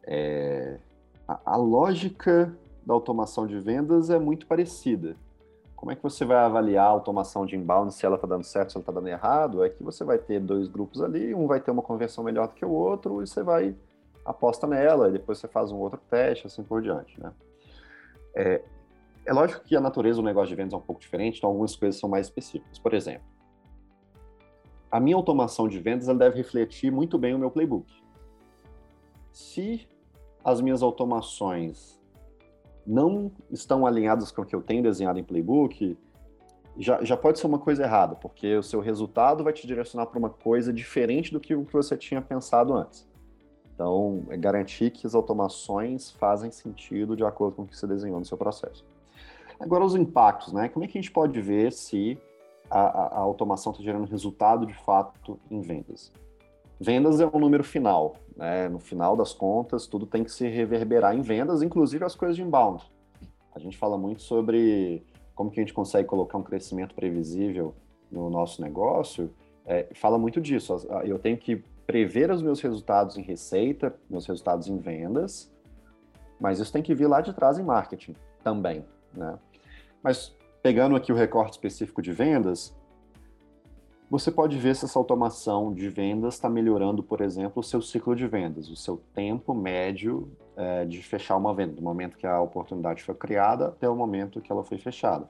É, 0.04 0.80
a, 1.28 1.54
a, 1.54 1.56
lógica 1.56 2.58
da 2.84 2.96
automação 2.96 3.46
de 3.46 3.60
vendas 3.60 4.10
é 4.10 4.18
muito 4.18 4.48
parecida. 4.48 5.16
Como 5.76 5.92
é 5.92 5.96
que 5.96 6.02
você 6.02 6.26
vai 6.26 6.38
avaliar 6.38 6.88
a 6.88 6.90
automação 6.90 7.46
de 7.46 7.56
inbound, 7.56 7.94
se 7.94 8.04
ela 8.04 8.16
está 8.16 8.28
dando 8.28 8.44
certo, 8.44 8.72
se 8.72 8.78
ela 8.78 8.82
está 8.82 8.92
dando 8.92 9.10
errado? 9.10 9.64
É 9.64 9.70
que 9.70 9.84
você 9.84 10.04
vai 10.04 10.18
ter 10.18 10.40
dois 10.40 10.68
grupos 10.68 11.00
ali, 11.00 11.36
um 11.36 11.46
vai 11.46 11.60
ter 11.60 11.70
uma 11.70 11.84
conversão 11.84 12.24
melhor 12.24 12.48
do 12.48 12.56
que 12.56 12.66
o 12.66 12.72
outro, 12.72 13.22
e 13.22 13.28
você 13.28 13.44
vai 13.44 13.76
aposta 14.26 14.66
nela, 14.66 15.10
e 15.10 15.12
depois 15.12 15.38
você 15.38 15.48
faz 15.48 15.72
um 15.72 15.78
outro 15.78 16.02
teste, 16.10 16.48
assim 16.48 16.64
por 16.64 16.82
diante, 16.82 17.22
né? 17.22 17.32
É, 18.34 18.64
é 19.24 19.34
lógico 19.34 19.64
que 19.64 19.76
a 19.76 19.82
natureza 19.82 20.20
do 20.20 20.26
negócio 20.26 20.50
de 20.50 20.56
vendas 20.56 20.74
é 20.74 20.78
um 20.78 20.82
pouco 20.82 21.00
diferente, 21.00 21.38
então 21.38 21.52
algumas 21.52 21.76
coisas 21.76 22.00
são 22.00 22.10
mais 22.10 22.26
específicas. 22.26 22.80
Por 22.80 22.94
exemplo, 22.96 23.35
a 24.96 25.00
minha 25.02 25.18
automação 25.18 25.68
de 25.68 25.78
vendas 25.78 26.08
ela 26.08 26.18
deve 26.18 26.38
refletir 26.38 26.90
muito 26.90 27.18
bem 27.18 27.36
o 27.36 27.38
meu 27.38 27.52
playbook. 27.52 27.94
Se 29.30 29.86
as 30.42 30.62
minhas 30.62 30.82
automações 30.82 32.02
não 32.88 33.30
estão 33.52 33.86
alinhadas 33.86 34.32
com 34.32 34.42
o 34.42 34.46
que 34.46 34.56
eu 34.56 34.62
tenho 34.62 34.82
desenhado 34.82 35.20
em 35.20 35.24
playbook, 35.24 35.98
já, 36.78 37.04
já 37.04 37.18
pode 37.18 37.40
ser 37.40 37.48
uma 37.48 37.60
coisa 37.60 37.84
errada, 37.84 38.16
porque 38.16 38.56
o 38.56 38.64
seu 38.64 38.80
resultado 38.80 39.44
vai 39.44 39.52
te 39.52 39.68
direcionar 39.68 40.06
para 40.06 40.18
uma 40.18 40.30
coisa 40.30 40.72
diferente 40.72 41.30
do 41.34 41.42
que 41.42 41.54
o 41.54 41.66
que 41.66 41.74
você 41.74 41.98
tinha 41.98 42.22
pensado 42.22 42.74
antes. 42.74 43.06
Então, 43.74 44.24
é 44.30 44.38
garantir 44.38 44.92
que 44.92 45.06
as 45.06 45.14
automações 45.14 46.12
fazem 46.12 46.52
sentido 46.52 47.18
de 47.18 47.26
acordo 47.26 47.58
com 47.58 47.64
o 47.64 47.68
que 47.68 47.76
você 47.76 47.86
desenhou 47.86 48.18
no 48.18 48.26
seu 48.26 48.38
processo. 48.38 48.86
Agora, 49.60 49.84
os 49.84 49.94
impactos, 49.94 50.54
né? 50.54 50.70
Como 50.70 50.86
é 50.86 50.88
que 50.88 50.98
a 50.98 51.02
gente 51.02 51.12
pode 51.12 51.42
ver 51.42 51.74
se 51.74 52.18
a, 52.70 52.80
a, 52.80 53.20
automação 53.20 53.72
está 53.72 53.84
gerando 53.84 54.06
resultado 54.06 54.66
de 54.66 54.74
fato 54.74 55.40
em 55.50 55.62
vendas. 55.62 56.12
Vendas 56.80 57.20
é 57.20 57.26
um 57.26 57.40
número 57.40 57.64
final, 57.64 58.16
né? 58.36 58.68
No 58.68 58.80
final 58.80 59.16
das 59.16 59.34
contas, 59.34 59.88
tudo 59.88 60.06
tem 60.06 60.24
que 60.24 60.32
se 60.32 60.48
reverberar 60.48 61.16
em 61.16 61.22
vendas, 61.22 61.62
inclusive 61.62 62.04
as 62.04 62.16
coisas 62.16 62.36
de 62.36 62.42
inbound. 62.42 62.84
A 63.54 63.60
gente 63.60 63.78
fala 63.78 63.98
muito 63.98 64.22
sobre 64.22 65.06
como 65.34 65.50
que 65.50 65.60
a 65.60 65.64
gente 65.64 65.74
consegue 65.74 66.08
colocar 66.08 66.38
um 66.38 66.44
crescimento 66.44 66.94
previsível 66.94 67.74
no 68.12 68.30
nosso 68.30 68.62
negócio. 68.62 69.34
É, 69.66 69.88
fala 69.96 70.18
muito 70.18 70.42
disso. 70.42 70.76
Eu 71.04 71.18
tenho 71.18 71.38
que 71.38 71.64
prever 71.88 72.32
os 72.32 72.42
meus 72.42 72.60
resultados 72.62 73.18
em 73.18 73.22
receita, 73.22 73.96
meus 74.10 74.26
resultados 74.26 74.68
em 74.68 74.78
vendas, 74.78 75.52
mas 76.40 76.60
isso 76.60 76.72
tem 76.72 76.82
que 76.82 76.94
vir 76.94 77.08
lá 77.08 77.22
de 77.22 77.34
trás 77.34 77.58
em 77.58 77.64
marketing 77.64 78.16
também, 78.44 78.86
né? 79.14 79.38
Mas 80.04 80.36
pegando 80.66 80.96
aqui 80.96 81.14
o 81.14 81.16
recorte 81.16 81.52
específico 81.52 82.02
de 82.02 82.12
vendas, 82.12 82.76
você 84.10 84.32
pode 84.32 84.58
ver 84.58 84.76
se 84.76 84.86
essa 84.86 84.98
automação 84.98 85.72
de 85.72 85.88
vendas 85.90 86.34
está 86.34 86.50
melhorando, 86.50 87.04
por 87.04 87.22
exemplo, 87.22 87.60
o 87.60 87.64
seu 87.64 87.84
ciclo 87.84 88.16
de 88.16 88.26
vendas, 88.26 88.68
o 88.68 88.76
seu 88.76 88.98
tempo 89.14 89.54
médio 89.54 90.28
é, 90.56 90.84
de 90.84 91.04
fechar 91.04 91.38
uma 91.38 91.54
venda, 91.54 91.74
do 91.74 91.84
momento 91.84 92.18
que 92.18 92.26
a 92.26 92.42
oportunidade 92.42 93.04
foi 93.04 93.14
criada 93.14 93.68
até 93.68 93.88
o 93.88 93.96
momento 93.96 94.42
que 94.42 94.52
ela 94.52 94.64
foi 94.64 94.80
fechada. 94.80 95.30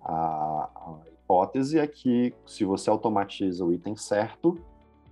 A, 0.00 0.70
a 0.74 1.00
hipótese 1.12 1.78
é 1.78 1.86
que, 1.86 2.32
se 2.46 2.64
você 2.64 2.88
automatiza 2.88 3.62
o 3.62 3.74
item 3.74 3.94
certo, 3.94 4.58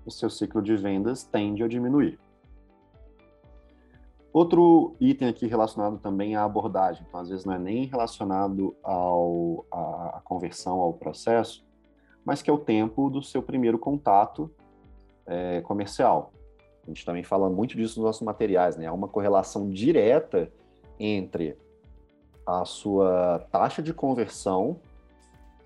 o 0.07 0.11
seu 0.11 0.30
ciclo 0.30 0.62
de 0.62 0.74
vendas 0.74 1.22
tende 1.22 1.62
a 1.62 1.68
diminuir. 1.68 2.18
Outro 4.35 4.97
item 4.99 5.29
aqui 5.29 5.47
relacionado 5.47 5.97
também 5.99 6.35
à 6.35 6.42
abordagem, 6.42 7.07
então 7.09 7.20
às 7.20 7.29
vezes 7.29 7.44
não 7.44 7.55
é 7.55 7.59
nem 7.59 7.85
relacionado 7.85 8.75
ao, 8.83 9.64
à, 9.70 10.20
conversão, 10.25 10.81
ao 10.81 10.92
processo, 10.92 11.64
mas 12.25 12.42
que 12.42 12.51
é 12.51 12.53
o 12.53 12.59
tempo 12.59 13.09
do 13.09 13.23
seu 13.23 13.40
primeiro 13.40 13.79
contato 13.79 14.51
é, 15.25 15.61
comercial. 15.61 16.33
A 16.83 16.88
gente 16.88 17.07
também 17.07 17.23
fala 17.23 17.49
muito 17.49 17.77
disso 17.77 18.01
nos 18.01 18.07
nossos 18.07 18.23
materiais, 18.23 18.77
né? 18.77 18.87
Há 18.87 18.92
uma 18.92 19.07
correlação 19.07 19.70
direta 19.70 20.53
entre 20.99 21.57
a 22.44 22.64
sua 22.64 23.47
taxa 23.53 23.81
de 23.81 23.94
conversão 23.94 24.81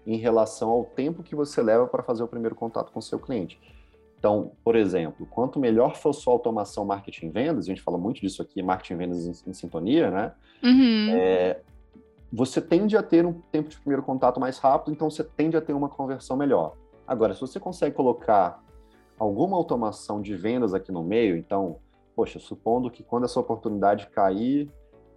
em 0.07 0.18
relação 0.18 0.68
ao 0.68 0.85
tempo 0.85 1.22
que 1.22 1.35
você 1.35 1.62
leva 1.62 1.87
para 1.87 2.02
fazer 2.02 2.22
o 2.22 2.28
primeiro 2.28 2.54
contato 2.54 2.92
com 2.92 2.98
o 2.98 3.02
seu 3.02 3.18
cliente. 3.18 3.59
Então, 4.18 4.52
por 4.64 4.74
exemplo, 4.74 5.26
quanto 5.26 5.61
melhor 5.61 5.96
for 5.96 6.12
sua 6.12 6.33
automação 6.33 6.85
marketing 6.85 7.31
vendas, 7.31 7.66
a 7.66 7.68
gente 7.68 7.83
fala 7.83 7.96
muito 7.96 8.20
disso 8.20 8.42
aqui, 8.42 8.62
marketing 8.62 8.96
vendas 8.96 9.26
em, 9.26 9.50
em 9.50 9.52
sintonia, 9.52 10.11
né? 10.11 10.33
Uhum. 10.62 11.11
É, 11.11 11.61
você 12.33 12.61
tende 12.61 12.96
a 12.96 13.02
ter 13.02 13.24
um 13.24 13.35
tempo 13.52 13.68
de 13.68 13.78
primeiro 13.78 14.02
contato 14.02 14.40
mais 14.40 14.59
rápido, 14.59 14.92
então 14.92 15.09
você 15.09 15.22
tende 15.22 15.57
a 15.57 15.61
ter 15.61 15.72
uma 15.72 15.88
conversão 15.88 16.37
melhor. 16.37 16.74
Agora, 17.07 17.33
se 17.33 17.40
você 17.40 17.61
consegue 17.61 17.94
colocar 17.94 18.62
alguma 19.18 19.57
automação 19.57 20.20
de 20.20 20.35
vendas 20.35 20.74
aqui 20.74 20.90
no 20.90 21.02
meio, 21.02 21.37
então, 21.37 21.76
poxa, 22.14 22.38
supondo 22.38 22.90
que 22.90 23.02
quando 23.02 23.24
essa 23.24 23.38
oportunidade 23.38 24.09
cair 24.09 24.68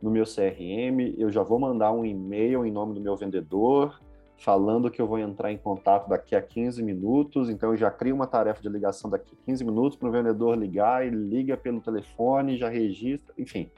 no 0.02 0.10
meu 0.12 0.26
CRM, 0.26 1.16
eu 1.18 1.32
já 1.32 1.44
vou 1.44 1.60
mandar 1.60 1.92
um 1.92 2.06
e-mail 2.06 2.66
em 2.66 2.72
nome 2.72 2.94
do 2.94 3.02
meu 3.02 3.18
vendedor, 3.18 4.00
falando 4.42 4.90
que 4.90 5.00
eu 5.00 5.08
vou 5.08 5.20
entrar 5.20 5.52
em 5.52 5.58
contato 5.58 6.10
daqui 6.10 6.36
a 6.36 6.42
15 6.42 6.82
minutos, 6.82 7.48
então 7.48 7.72
eu 7.72 7.78
já 7.78 7.92
crio 7.92 8.16
uma 8.16 8.26
tarefa 8.26 8.60
de 8.60 8.70
ligação 8.70 9.10
daqui 9.10 9.38
a 9.40 9.46
15 9.46 9.64
minutos 9.64 9.98
para 9.98 10.10
o 10.10 10.12
vendedor 10.12 10.58
ligar, 10.58 11.06
ele 11.06 11.16
liga 11.16 11.56
pelo 11.56 11.80
telefone, 11.80 12.58
já 12.58 12.68
registra, 12.68 13.34
enfim. 13.38 13.70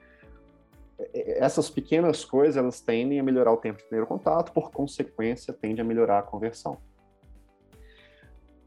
É, 0.98 1.10
é, 1.14 1.44
essas 1.44 1.70
pequenas 1.70 2.24
coisas, 2.24 2.56
elas 2.56 2.80
tendem 2.80 3.20
a 3.20 3.24
melhorar 3.24 3.52
o 3.52 3.58
tempo 3.58 3.80
de 3.80 3.84
primeiro 3.84 4.08
contato, 4.08 4.54
por 4.54 4.72
consequência, 4.72 5.54
tende 5.54 5.82
a 5.82 5.84
melhorar 5.84 6.20
a 6.20 6.24
conversão. 6.24 6.78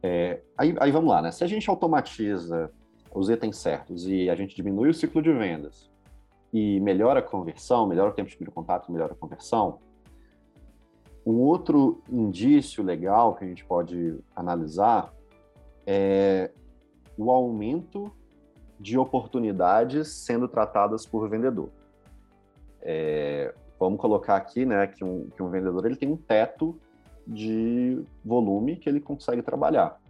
É, 0.03 0.43
aí, 0.57 0.75
aí 0.79 0.93
vamos 0.93 1.09
lá, 1.09 1.23
né? 1.23 1.33
Se 1.33 1.45
a 1.45 1.47
gente 1.47 1.69
automatiza 1.71 2.71
os 3.15 3.31
itens 3.31 3.57
certos 3.57 4.07
e 4.07 4.29
a 4.29 4.35
gente 4.35 4.55
diminui 4.55 4.91
o 4.91 4.95
ciclo 4.95 5.23
de 5.23 5.33
vendas 5.33 5.91
e 6.53 6.79
melhora 6.81 7.21
a 7.21 7.23
conversão, 7.23 7.87
melhora 7.87 8.11
o 8.11 8.13
tempo 8.13 8.29
de 8.29 8.37
primeiro 8.37 8.55
contato, 8.55 8.93
melhora 8.93 9.15
a 9.15 9.17
conversão, 9.17 9.79
um 11.27 11.41
outro 11.41 12.01
indício 12.09 12.85
legal 12.85 13.35
que 13.35 13.45
a 13.45 13.49
gente 13.49 13.65
pode 13.65 14.17
analisar 14.35 15.13
é 15.85 16.53
o 17.19 17.33
aumento 17.33 18.13
de 18.79 18.97
oportunidades 18.97 20.09
sendo 20.09 20.47
tratadas 20.47 21.05
por 21.05 21.29
vendedor. 21.29 21.71
É, 22.81 23.53
vamos 23.77 23.99
colocar 24.01 24.37
aqui 24.37 24.65
né, 24.65 24.87
que, 24.87 25.03
um, 25.03 25.29
que 25.31 25.43
um 25.43 25.51
vendedor 25.51 25.85
ele 25.85 25.97
tem 25.97 26.09
um 26.09 26.17
teto 26.17 26.79
de 27.27 28.05
volume 28.25 28.77
que 28.77 28.89
ele 28.89 29.01
consegue 29.01 29.43
trabalhar. 29.43 30.01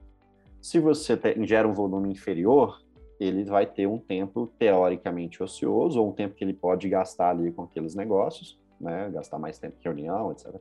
Se 0.60 0.78
você 0.78 1.16
te, 1.16 1.46
gera 1.46 1.66
um 1.66 1.72
volume 1.72 2.10
inferior, 2.10 2.82
ele 3.18 3.44
vai 3.44 3.64
ter 3.64 3.86
um 3.86 3.98
tempo 3.98 4.48
teoricamente 4.58 5.42
ocioso, 5.42 5.98
ou 5.98 6.10
um 6.10 6.12
tempo 6.12 6.34
que 6.34 6.44
ele 6.44 6.52
pode 6.52 6.88
gastar 6.90 7.30
ali 7.30 7.50
com 7.52 7.62
aqueles 7.62 7.94
negócios, 7.94 8.60
né, 8.78 9.08
gastar 9.10 9.38
mais 9.38 9.58
tempo 9.58 9.78
que 9.78 9.84
reunião, 9.84 10.30
etc. 10.32 10.52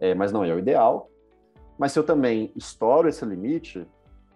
É, 0.00 0.14
mas 0.14 0.32
não 0.32 0.44
é 0.44 0.52
o 0.52 0.58
ideal. 0.58 1.10
Mas 1.78 1.92
se 1.92 1.98
eu 1.98 2.04
também 2.04 2.52
estouro 2.56 3.08
esse 3.08 3.24
limite, 3.24 3.86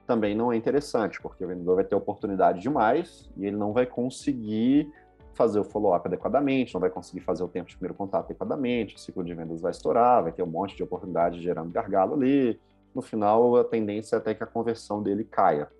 também 0.06 0.34
não 0.34 0.52
é 0.52 0.56
interessante, 0.56 1.20
porque 1.20 1.44
o 1.44 1.48
vendedor 1.48 1.76
vai 1.76 1.84
ter 1.84 1.94
oportunidade 1.94 2.60
demais 2.60 3.30
e 3.36 3.46
ele 3.46 3.56
não 3.56 3.72
vai 3.72 3.86
conseguir 3.86 4.92
fazer 5.34 5.60
o 5.60 5.64
follow-up 5.64 6.06
adequadamente, 6.06 6.74
não 6.74 6.80
vai 6.80 6.90
conseguir 6.90 7.20
fazer 7.20 7.42
o 7.42 7.48
tempo 7.48 7.68
de 7.68 7.76
primeiro 7.76 7.94
contato 7.94 8.26
adequadamente, 8.26 8.96
o 8.96 8.98
ciclo 8.98 9.24
de 9.24 9.32
vendas 9.32 9.60
vai 9.60 9.70
estourar, 9.70 10.22
vai 10.22 10.32
ter 10.32 10.42
um 10.42 10.46
monte 10.46 10.76
de 10.76 10.82
oportunidade 10.82 11.40
gerando 11.40 11.70
gargalo 11.70 12.14
ali. 12.14 12.60
No 12.94 13.00
final, 13.00 13.56
a 13.56 13.64
tendência 13.64 14.16
é 14.16 14.18
até 14.18 14.34
que 14.34 14.42
a 14.42 14.46
conversão 14.46 15.02
dele 15.02 15.24
caia. 15.24 15.70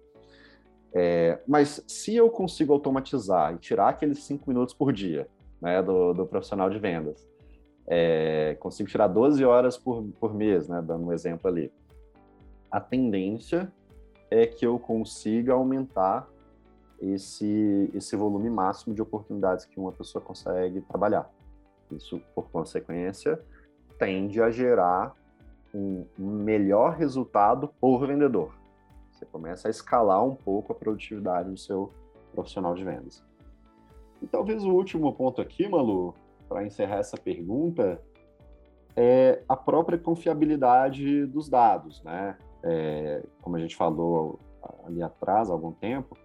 É, 0.93 1.41
mas 1.47 1.85
se 1.87 2.17
eu 2.17 2.31
consigo 2.31 2.73
automatizar 2.73 3.55
e 3.55 3.59
tirar 3.59 3.89
aqueles 3.89 4.25
cinco 4.25 4.49
minutos 4.49 4.75
por 4.75 4.93
dia 4.93 5.29
né, 5.61 5.83
do, 5.83 6.13
do 6.13 6.27
profissional 6.27 6.71
de 6.71 6.79
vendas, 6.79 7.29
é, 7.93 8.57
consigo 8.61 8.89
tirar 8.89 9.09
12 9.09 9.45
horas 9.45 9.77
por, 9.77 10.05
por 10.21 10.33
mês, 10.33 10.69
né, 10.69 10.81
dando 10.81 11.09
um 11.09 11.13
exemplo 11.13 11.51
ali, 11.51 11.73
a 12.71 12.81
tendência 12.81 13.71
é 14.31 14.47
que 14.47 14.65
eu 14.65 14.79
consiga 14.79 15.55
aumentar 15.55 16.29
esse, 17.01 17.91
esse 17.93 18.15
volume 18.15 18.49
máximo 18.49 18.95
de 18.95 19.03
oportunidades 19.03 19.65
que 19.65 19.81
uma 19.81 19.91
pessoa 19.91 20.23
consegue 20.23 20.81
trabalhar. 20.83 21.29
Isso, 21.91 22.23
por 22.33 22.49
consequência, 22.51 23.43
tende 23.99 24.41
a 24.41 24.53
gerar 24.53 25.17
um 25.75 26.07
melhor 26.17 26.95
resultado 26.95 27.75
por 27.81 28.07
vendedor. 28.07 28.55
Você 29.11 29.27
começa 29.27 29.67
a 29.67 29.71
escalar 29.71 30.25
um 30.25 30.37
pouco 30.37 30.73
a 30.73 30.77
produtividade 30.77 31.51
do 31.51 31.57
seu 31.57 31.93
profissional 32.33 32.73
de 32.75 32.85
vendas. 32.85 33.25
E 34.23 34.29
talvez 34.29 34.63
o 34.63 34.71
último 34.71 35.13
ponto 35.13 35.41
aqui, 35.41 35.69
Malu, 35.69 36.15
para 36.51 36.67
encerrar 36.67 36.99
essa 36.99 37.17
pergunta, 37.17 38.03
é 38.95 39.43
a 39.49 39.57
própria 39.57 39.97
confiabilidade 39.97 41.25
dos 41.25 41.49
dados, 41.49 42.03
né? 42.03 42.37
é, 42.63 43.23
como 43.41 43.57
a 43.57 43.61
gente 43.61 43.77
falou 43.77 44.39
ali 44.85 45.03
atrás, 45.03 45.49
há 45.49 45.53
algum 45.53 45.73
tempo, 45.73 46.17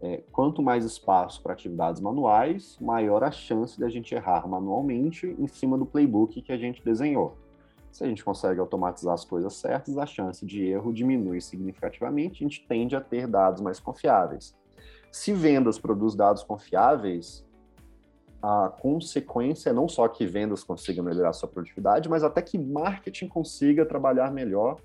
é, 0.00 0.22
quanto 0.30 0.62
mais 0.62 0.84
espaço 0.84 1.42
para 1.42 1.52
atividades 1.52 2.00
manuais, 2.00 2.78
maior 2.80 3.24
a 3.24 3.30
chance 3.30 3.76
de 3.76 3.84
a 3.84 3.88
gente 3.88 4.14
errar 4.14 4.46
manualmente 4.46 5.26
em 5.38 5.46
cima 5.48 5.76
do 5.76 5.86
playbook 5.86 6.40
que 6.40 6.52
a 6.52 6.58
gente 6.58 6.84
desenhou. 6.84 7.36
Se 7.90 8.04
a 8.04 8.06
gente 8.06 8.22
consegue 8.22 8.60
automatizar 8.60 9.14
as 9.14 9.24
coisas 9.24 9.54
certas, 9.54 9.96
a 9.96 10.06
chance 10.06 10.44
de 10.44 10.64
erro 10.66 10.92
diminui 10.92 11.40
significativamente, 11.40 12.44
a 12.44 12.48
gente 12.48 12.66
tende 12.66 12.94
a 12.94 13.00
ter 13.00 13.26
dados 13.26 13.60
mais 13.60 13.80
confiáveis. 13.80 14.56
Se 15.10 15.32
vendas 15.32 15.78
produz 15.78 16.14
dados 16.14 16.42
confiáveis, 16.44 17.44
a 18.42 18.72
consequência 18.80 19.70
é 19.70 19.72
não 19.72 19.88
só 19.88 20.06
que 20.06 20.24
vendas 20.24 20.62
consigam 20.62 21.04
melhorar 21.04 21.32
sua 21.32 21.48
produtividade, 21.48 22.08
mas 22.08 22.22
até 22.22 22.40
que 22.40 22.56
marketing 22.56 23.28
consiga 23.28 23.84
trabalhar 23.84 24.30
melhor 24.30 24.80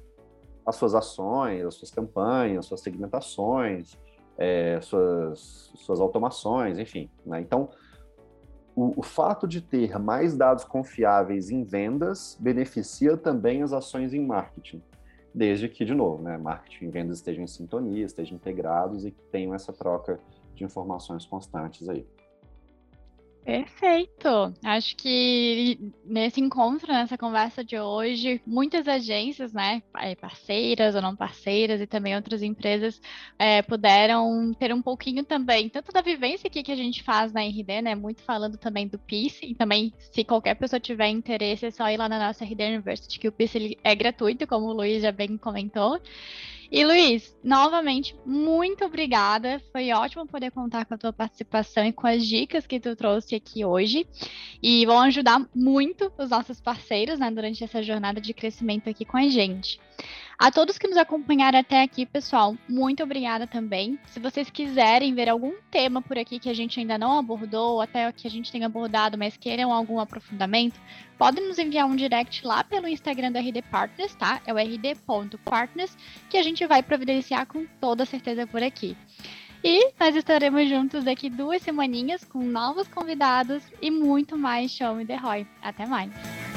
as 0.66 0.76
suas 0.76 0.96
ações, 0.96 1.64
as 1.66 1.76
suas 1.76 1.92
campanhas, 1.92 2.66
suas 2.66 2.82
segmentações, 2.82 3.98
é, 4.38 4.80
suas, 4.82 5.72
suas 5.76 6.00
automações, 6.00 6.80
enfim. 6.80 7.10
Né? 7.26 7.42
Então, 7.42 7.70
o, 8.76 9.00
o, 9.00 9.04
fato 9.04 9.48
de 9.48 9.62
ter 9.62 10.00
mais 10.00 10.36
dados 10.36 10.64
confiáveis 10.64 11.52
em 11.52 11.64
vendas 11.64 12.36
beneficia 12.40 13.16
também 13.16 13.62
as 13.62 13.72
ações 13.72 14.16
em 14.16 14.26
marketing, 14.26 14.82
desde 15.34 15.70
que, 15.70 15.86
de 15.86 15.94
novo, 15.94 16.24
né, 16.24 16.38
marketing 16.40 16.86
e 16.86 16.90
vendas 16.90 17.18
estejam 17.18 17.44
em 17.44 17.48
sintonia, 17.48 18.04
estejam 18.04 18.36
integrados 18.36 19.06
e 19.06 19.12
que 19.12 19.22
tenham 19.32 19.54
essa 19.54 19.72
troca 19.72 20.20
de 20.56 20.64
informações 20.64 21.24
constantes 21.24 21.88
aí. 21.88 22.08
Perfeito. 23.46 24.54
Acho 24.64 24.96
que 24.96 25.78
nesse 26.06 26.40
encontro, 26.40 26.88
nessa 26.94 27.18
conversa 27.18 27.62
de 27.62 27.78
hoje, 27.78 28.42
muitas 28.46 28.88
agências, 28.88 29.52
né, 29.52 29.84
parceiras 30.22 30.96
ou 30.96 31.02
não 31.02 31.14
parceiras 31.14 31.82
e 31.82 31.86
também 31.86 32.16
outras 32.16 32.42
empresas 32.42 33.02
é, 33.38 33.62
puderam 33.62 34.54
ter 34.54 34.74
um 34.74 34.82
pouquinho 34.82 35.26
também, 35.26 35.68
tanto 35.68 35.92
da 35.92 36.02
vivência 36.02 36.48
aqui 36.48 36.64
que 36.64 36.72
a 36.72 36.76
gente 36.76 37.04
faz 37.04 37.34
na 37.34 37.42
RD, 37.42 37.82
né, 37.82 37.96
muito 37.96 38.22
falando 38.22 38.58
também 38.58 38.88
do 38.88 38.98
PIS, 38.98 39.42
e 39.44 39.54
também 39.54 39.94
se 39.98 40.24
qualquer 40.24 40.56
pessoa 40.56 40.80
tiver 40.80 41.10
interesse, 41.10 41.66
é 41.66 41.72
só 41.72 41.90
ir 41.90 41.98
lá 41.98 42.08
na 42.08 42.28
nossa 42.28 42.46
RD 42.46 42.64
University, 42.64 43.20
que 43.20 43.28
o 43.28 43.32
PIS 43.32 43.76
é 43.84 43.94
gratuito, 43.94 44.48
como 44.48 44.68
o 44.68 44.74
Luiz 44.74 45.02
já 45.02 45.12
bem 45.12 45.38
comentou. 45.38 46.00
E 46.76 46.84
Luiz, 46.84 47.38
novamente, 47.44 48.16
muito 48.26 48.84
obrigada. 48.84 49.62
Foi 49.72 49.92
ótimo 49.92 50.26
poder 50.26 50.50
contar 50.50 50.86
com 50.86 50.96
a 50.96 50.98
tua 50.98 51.14
participação 51.14 51.86
e 51.86 51.94
com 51.94 52.08
as 52.08 52.26
dicas 52.26 52.66
que 52.66 52.80
tu 52.80 52.96
trouxe 52.96 53.36
aqui 53.36 53.64
hoje. 53.64 54.08
E 54.60 54.84
vão 54.84 55.00
ajudar 55.02 55.48
muito 55.54 56.12
os 56.18 56.32
nossos 56.32 56.60
parceiros 56.60 57.20
né, 57.20 57.30
durante 57.30 57.64
essa 57.64 57.84
jornada 57.84 58.20
de 58.20 58.34
crescimento 58.34 58.90
aqui 58.90 59.06
com 59.06 59.18
a 59.18 59.28
gente. 59.28 59.80
A 60.44 60.52
todos 60.52 60.78
que 60.78 60.90
nos 60.90 60.98
acompanharam 60.98 61.58
até 61.58 61.82
aqui, 61.82 62.06
pessoal, 62.06 62.58
muito 62.68 63.02
obrigada 63.02 63.48
também. 63.48 63.98
Se 64.08 64.20
vocês 64.20 64.50
quiserem 64.50 65.16
ver 65.16 65.30
algum 65.30 65.54
tema 65.72 66.02
por 66.02 66.18
aqui 66.18 66.38
que 66.38 66.50
a 66.50 66.54
gente 66.54 66.82
ainda 66.82 66.98
não 66.98 67.18
abordou, 67.18 67.76
ou 67.76 67.82
até 67.82 68.12
que 68.12 68.28
a 68.28 68.30
gente 68.30 68.52
tenha 68.52 68.66
abordado, 68.66 69.18
mas 69.18 69.38
queiram 69.38 69.72
algum 69.72 70.02
aprofundamento, 70.02 70.78
podem 71.18 71.48
nos 71.48 71.58
enviar 71.58 71.86
um 71.86 71.96
direct 71.96 72.46
lá 72.46 72.62
pelo 72.62 72.90
Instagram 72.90 73.32
do 73.32 73.40
RD 73.40 73.62
Partners, 73.72 74.14
tá? 74.16 74.42
É 74.46 74.54
o 74.54 74.58
rd.partners, 74.58 75.98
que 76.30 76.36
a 76.36 76.44
gente 76.44 76.68
vai 76.68 76.84
providenciar 76.84 77.46
com 77.48 77.66
toda 77.80 78.06
certeza 78.06 78.46
por 78.46 78.62
aqui. 78.62 78.98
E 79.64 79.94
nós 79.98 80.14
estaremos 80.14 80.68
juntos 80.68 81.06
daqui 81.06 81.30
duas 81.30 81.62
semaninhas 81.62 82.26
com 82.26 82.40
novos 82.40 82.86
convidados 82.90 83.64
e 83.82 83.90
muito 83.90 84.38
mais 84.38 84.72
Show 84.72 84.94
Me 84.94 85.06
The 85.06 85.16
Roy. 85.16 85.48
Até 85.62 85.86
mais! 85.86 86.53